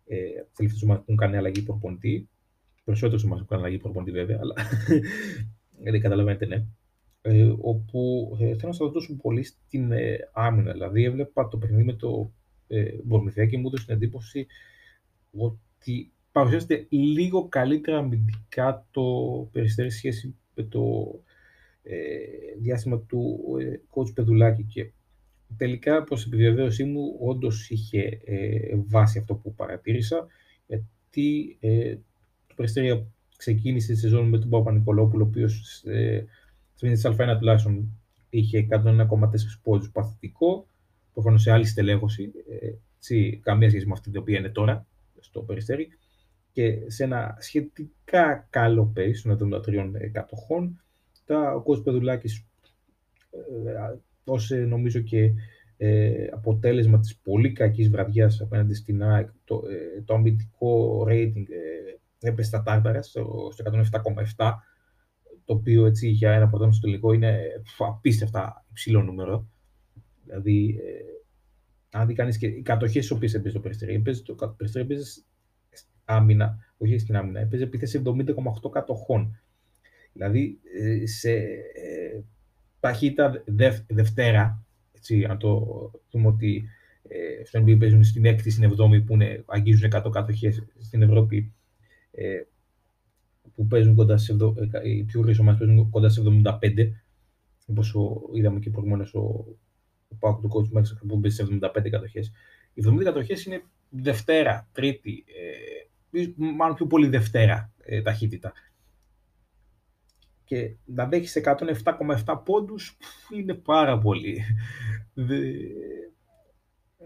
ε, 0.05 0.17
τελευταίες 0.55 0.83
ομάδες 0.83 1.03
που 1.05 1.11
έχουν 1.11 1.25
κάνει 1.25 1.37
αλλαγή 1.37 1.61
προπονητή. 1.61 2.29
Περισσότερες 2.89 3.23
ομάδες 3.23 3.45
που 3.45 3.53
έχουν 3.53 3.65
αλλαγή 3.65 3.81
προπονητή 3.81 4.11
βέβαια, 4.11 4.39
αλλά 4.41 4.53
δεν 5.83 6.01
καταλαβαίνετε, 6.05 6.45
ναι. 6.45 6.65
Ε, 7.21 7.53
όπου 7.61 8.31
ε, 8.39 8.45
θέλω 8.45 8.67
να 8.67 8.73
σας 8.73 8.91
δώσω 8.91 9.15
πολύ 9.15 9.43
στην 9.43 9.91
ε, 9.91 10.17
άμυνα. 10.33 10.71
Δηλαδή, 10.71 11.03
έβλεπα 11.03 11.47
το 11.47 11.57
παιχνίδι 11.57 11.83
με 11.83 11.93
το 11.93 12.31
ε, 12.67 12.83
και 13.49 13.57
μου 13.57 13.67
έδωσε 13.67 13.85
την 13.85 13.95
εντύπωση 13.95 14.47
ότι 15.31 16.11
παρουσιάζεται 16.31 16.87
λίγο 16.89 17.47
καλύτερα 17.47 17.97
αμυντικά 17.97 18.87
το 18.91 19.03
Περιστέρι 19.51 19.89
σχέση 19.89 20.35
με 20.55 20.63
το 20.63 20.83
ε, 21.83 21.95
διάστημα 22.59 22.99
του 22.99 23.39
ε, 23.59 23.79
coach 23.89 24.13
Πεδουλάκη 24.13 24.63
και 24.63 24.91
τελικά 25.57 26.03
προς 26.03 26.25
επιβεβαίωσή 26.25 26.83
μου 26.83 27.17
όντως 27.19 27.69
είχε 27.69 28.21
ε, 28.25 28.75
βάση 28.87 29.19
αυτό 29.19 29.35
που 29.35 29.53
παρατήρησα 29.53 30.27
γιατί 30.67 31.57
ε, 31.59 31.95
το 31.95 32.01
Περιστέρια 32.59 33.05
ξεκίνησε 33.37 33.93
τη 33.93 33.99
σεζόν 33.99 34.29
με 34.29 34.37
τον 34.37 34.49
Παπα-Νικολόπουλο 34.49 35.23
ο 35.23 35.27
οποίος 35.27 35.83
ε, 35.85 36.25
στην 36.75 36.93
Α1 37.03 37.35
τουλάχιστον 37.39 37.99
είχε 38.29 38.67
101,4 38.69 39.05
πόντους 39.63 39.91
παθητικό. 39.91 40.67
Προφανώς 41.13 41.41
σε 41.41 41.51
άλλη 41.51 41.65
στελέχωση 41.65 42.31
ε, 43.09 43.35
καμία 43.41 43.69
σχέση 43.69 43.85
με 43.85 43.91
αυτή 43.91 44.09
την 44.09 44.19
οποία 44.19 44.39
είναι 44.39 44.49
τώρα 44.49 44.87
στο 45.19 45.41
Περιστέρι. 45.41 45.87
Και 46.51 46.77
σε 46.87 47.03
ένα 47.03 47.37
σχετικά 47.39 48.47
καλό 48.49 48.93
pace 48.95 49.35
των 49.37 49.61
73 49.65 50.11
κατοχών 50.11 50.81
ο 51.55 51.61
Κώστας 51.61 51.85
Πεδουλάκης 51.85 52.45
ε, 53.31 53.97
ως 54.23 54.51
ε, 54.51 54.57
νομίζω 54.57 54.99
και 54.99 55.31
ε, 55.77 56.27
αποτέλεσμα 56.31 56.99
της 56.99 57.17
πολύ 57.17 57.51
κακής 57.51 57.89
βραδιάς 57.89 58.41
απέναντι 58.41 58.73
στην 58.73 59.03
ΑΕΚ, 59.03 59.29
το, 59.45 59.63
ε, 59.69 60.01
το 60.01 60.13
αμυντικό 60.13 61.03
rating 61.09 61.45
ε, 61.49 61.88
έπεσε 62.19 62.47
στα 62.47 62.63
τάρταρα 62.63 63.01
στο, 63.01 63.49
στο 63.51 63.71
107,7, 64.35 64.51
το 65.45 65.53
οποίο 65.53 65.85
έτσι 65.85 66.07
για 66.07 66.31
ένα 66.31 66.47
πρωτάθλημα 66.47 66.73
στο 66.73 66.87
τελικό 66.87 67.13
είναι 67.13 67.39
απίστευτα 67.77 68.65
υψηλό 68.69 69.01
νούμερο. 69.03 69.49
Δηλαδή, 70.25 70.79
ε, 70.83 71.97
αν 71.97 72.07
δει 72.07 72.13
κανείς 72.13 72.37
και 72.37 72.47
οι 72.47 72.61
κατοχές 72.61 73.05
στις 73.05 73.17
οποίες 73.17 73.33
έπαιζε 73.33 73.53
το 73.53 73.59
Περιστέρι, 73.59 73.93
έπαιζε 73.93 74.23
το 74.23 74.53
Περιστέρι 74.57 74.85
έπαιζε 74.85 75.23
άμυνα, 76.05 76.57
όχι 76.77 76.97
στην 76.97 77.15
άμυνα, 77.15 77.39
έπαιζε 77.39 77.63
επίθεση 77.63 78.01
70,8 78.05 78.69
κατοχών. 78.71 79.39
Δηλαδή 80.13 80.59
ε, 80.79 81.05
σε 81.05 81.31
ε, 81.31 82.23
ταχύτητα 82.79 83.43
Δευτέρα, 83.87 84.65
έτσι, 84.91 85.23
αν 85.23 85.37
το 85.37 85.91
δούμε 86.11 86.27
ότι 86.27 86.69
ε, 87.07 87.45
στο 87.45 87.59
NBA 87.59 87.79
παίζουν 87.79 88.03
στην 88.03 88.25
έκτη, 88.25 88.49
στην 88.49 88.63
εβδόμη 88.63 89.01
που 89.01 89.13
είναι, 89.13 89.43
αγγίζουν 89.47 89.91
100 89.93 90.09
κατοχές 90.11 90.63
στην 90.79 91.01
Ευρώπη, 91.01 91.53
ε, 92.11 92.41
που 93.55 93.67
παίζουν 93.67 93.95
κοντά 93.95 94.17
σε, 94.17 94.35
ε, 94.71 94.89
οι 94.89 95.03
πιο 95.03 95.21
γρήγορε 95.21 95.41
ομάδες 95.41 95.59
παίζουν 95.67 95.89
κοντά 95.89 96.09
σε 96.09 96.21
75, 96.21 96.91
όπως 97.65 97.95
είδαμε 98.33 98.59
και 98.59 98.69
προηγουμένως 98.69 99.13
ο, 99.13 99.19
ο 100.07 100.15
Πάκου 100.19 100.41
του 100.41 100.49
coach 100.53 100.67
Μέξα 100.69 100.99
που 101.07 101.19
παίζει 101.19 101.35
σε 101.35 101.47
75 101.61 101.89
κατοχές. 101.89 102.31
Οι 102.73 102.83
70 102.87 103.03
κατοχές 103.03 103.45
είναι 103.45 103.63
Δευτέρα, 103.89 104.67
Τρίτη, 104.71 105.23
ε, 106.11 106.27
μάλλον 106.35 106.75
πιο 106.75 106.87
πολύ 106.87 107.07
Δευτέρα 107.07 107.73
ε, 107.77 108.01
ταχύτητα. 108.01 108.53
Και 110.43 110.75
να 110.85 111.05
δέχεις 111.07 111.41
107,7 112.25 112.41
πόντους 112.45 112.97
είναι 113.35 113.53
πάρα 113.53 113.97
πολύ. 113.97 114.43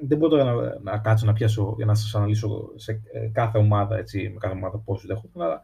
Δεν 0.01 0.17
μπορώ 0.17 0.37
τώρα 0.37 0.53
να, 0.53 0.79
να 0.91 0.97
κάτσω 0.97 1.25
να 1.25 1.33
πιάσω 1.33 1.73
για 1.77 1.85
να 1.85 1.95
σας 1.95 2.15
αναλύσω 2.15 2.71
σε 2.75 3.01
ε, 3.11 3.27
κάθε 3.27 3.57
ομάδα, 3.57 3.97
έτσι, 3.97 4.29
με 4.33 4.37
κάθε 4.39 4.55
ομάδα 4.55 4.77
πόσου 4.77 5.07
δέχονται, 5.07 5.43
αλλά 5.43 5.61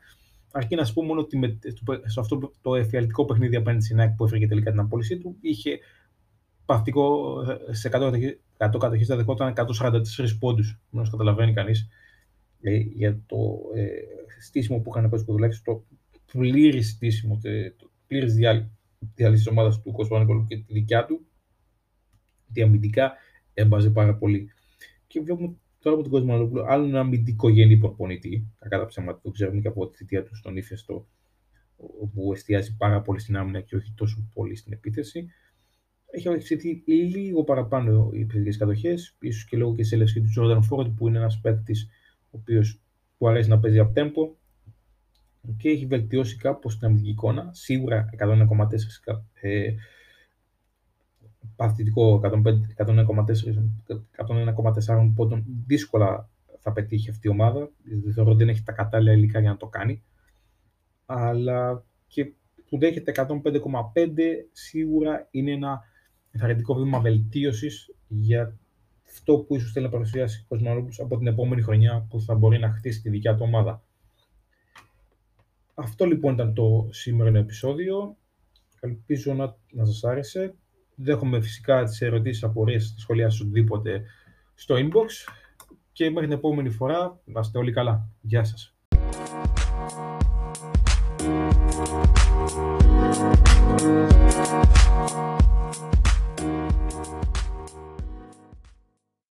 αρκεί 0.51 0.75
να 0.75 0.83
σας 0.85 0.93
πω 0.93 1.03
μόνο 1.03 1.19
ότι 1.19 1.37
με, 1.37 1.59
σε 2.05 2.19
αυτό 2.19 2.51
το 2.61 2.75
εφιαλτικό 2.75 3.25
παιχνίδι 3.25 3.55
απέναντι 3.55 3.83
στην 3.83 3.99
ΑΕΚ 3.99 4.11
που 4.11 4.25
έφερε 4.25 4.47
τελικά 4.47 4.71
την 4.71 4.79
απόλυσή 4.79 5.17
του, 5.17 5.37
είχε 5.41 5.79
παθητικό 6.65 7.35
σε 7.69 7.89
100 7.91 8.77
κατοχέ 8.79 9.05
θα 9.05 9.15
δεχόταν 9.15 9.53
144 9.55 10.01
πόντους. 10.39 10.79
Μόνο 10.89 11.09
καταλαβαίνει 11.09 11.53
κανείς 11.53 11.87
ε, 12.61 12.75
για 12.75 13.19
το 13.25 13.37
ε, 13.75 13.87
στήσιμο 14.41 14.79
που 14.79 14.91
είχαν 14.95 15.09
πέσει 15.09 15.25
το 15.63 15.83
πλήρη 16.31 16.81
στήσιμο, 16.81 17.39
το 17.77 17.89
πλήρης 18.07 18.33
διάλυση 18.33 18.69
της 19.15 19.47
ομάδας 19.47 19.81
του 19.81 19.91
Κοσμάνικολου 19.91 20.45
και 20.45 20.57
τη 20.57 20.73
δικιά 20.73 21.05
του, 21.05 21.25
ότι 22.49 22.61
αμυντικά 22.61 23.13
έμπαζε 23.59 23.89
πάρα 23.89 24.15
πολύ. 24.15 24.51
Και 25.07 25.21
βλέπουμε 25.21 25.55
τώρα 25.79 25.95
από 25.95 26.09
τον 26.09 26.11
Κοσμανόπουλο 26.11 26.65
άλλο 26.67 26.85
ένα 26.85 26.99
αμυντικογενή 26.99 27.77
προπονητή, 27.77 28.47
κατά 28.69 28.85
ψέματα 28.85 29.19
το 29.23 29.31
ξέρουμε 29.31 29.61
και 29.61 29.67
από 29.67 29.87
τη 29.87 29.97
θητεία 29.97 30.23
του 30.23 30.35
στον 30.35 30.57
ύφεστο, 30.57 31.07
όπου 32.01 32.33
εστιάζει 32.33 32.75
πάρα 32.77 33.01
πολύ 33.01 33.19
στην 33.19 33.37
άμυνα 33.37 33.61
και 33.61 33.75
όχι 33.75 33.93
τόσο 33.95 34.29
πολύ 34.33 34.55
στην 34.55 34.73
επίθεση. 34.73 35.27
Έχει 36.11 36.29
αυξηθεί 36.29 36.83
λίγο 36.85 37.43
παραπάνω 37.43 38.09
οι 38.13 38.21
επιθετικές 38.21 38.57
κατοχές, 38.57 39.15
ίσως 39.19 39.45
και 39.45 39.57
λόγω 39.57 39.75
και 39.75 39.81
της 39.81 39.91
έλευσης 39.91 40.21
του 40.21 40.41
Jordan 40.41 40.59
Ford, 40.69 40.93
που 40.95 41.07
είναι 41.07 41.17
ένας 41.17 41.39
παίκτης 41.39 41.89
ο 42.31 42.37
οποίος 42.37 42.81
που 43.17 43.27
αρέσει 43.27 43.49
να 43.49 43.59
παίζει 43.59 43.79
από 43.79 43.93
τέμπο 43.93 44.35
και 45.57 45.69
έχει 45.69 45.85
βελτιώσει 45.85 46.37
κάπως 46.37 46.77
την 46.77 46.87
αμυντική 46.87 47.09
εικόνα. 47.09 47.49
Σίγουρα 47.53 48.09
101,4 48.17 49.23
ε, 49.41 49.73
παθητικό 51.55 52.21
101,4 52.23 55.11
πόντων 55.15 55.45
δύσκολα 55.65 56.29
θα 56.59 56.71
πετύχει 56.71 57.09
αυτή 57.09 57.27
η 57.27 57.31
ομάδα. 57.31 57.69
Θεωρώ 58.13 58.29
ότι 58.29 58.39
δεν 58.39 58.49
έχει 58.49 58.63
τα 58.63 58.71
κατάλληλα 58.71 59.11
υλικά 59.11 59.39
για 59.39 59.49
να 59.49 59.57
το 59.57 59.67
κάνει. 59.67 60.03
Αλλά 61.05 61.83
και 62.07 62.31
που 62.69 62.77
δέχεται 62.77 63.11
105,5 63.15 63.27
σίγουρα 64.51 65.27
είναι 65.31 65.51
ένα 65.51 65.83
ενθαρρυντικό 66.31 66.73
βήμα 66.73 66.99
βελτίωσης 66.99 67.95
για 68.07 68.57
αυτό 69.07 69.37
που 69.37 69.55
ίσως 69.55 69.71
θέλει 69.71 69.85
να 69.85 69.91
παρουσιάσει 69.91 70.41
ο 70.43 70.45
Κοσμανόπουλο 70.47 70.93
από 70.99 71.17
την 71.17 71.27
επόμενη 71.27 71.61
χρονιά 71.61 72.07
που 72.09 72.21
θα 72.21 72.35
μπορεί 72.35 72.59
να 72.59 72.71
χτίσει 72.71 73.01
τη 73.01 73.09
δικιά 73.09 73.35
του 73.35 73.43
ομάδα. 73.43 73.83
Αυτό 75.73 76.05
λοιπόν 76.05 76.33
ήταν 76.33 76.53
το 76.53 76.87
σημερινό 76.91 77.37
επεισόδιο. 77.37 78.17
Ελπίζω 78.79 79.33
να, 79.33 79.55
να 79.71 79.85
σας 79.85 80.03
άρεσε. 80.03 80.53
Δέχομαι 81.01 81.41
φυσικά 81.41 81.83
τις 81.83 82.01
ερωτήσεις 82.01 82.43
απορίες, 82.43 82.93
τα 82.93 82.99
σχολεία 82.99 83.29
σου 83.29 83.45
οτιδήποτε 83.45 84.03
στο 84.53 84.75
inbox 84.75 85.31
και 85.91 86.09
μέχρι 86.09 86.27
την 86.27 86.37
επόμενη 86.37 86.69
φορά 86.69 87.19
να 87.25 87.39
είστε 87.39 87.57
όλοι 87.57 87.71
καλά. 87.71 88.09
Γεια 88.21 88.43
σας. 88.43 88.73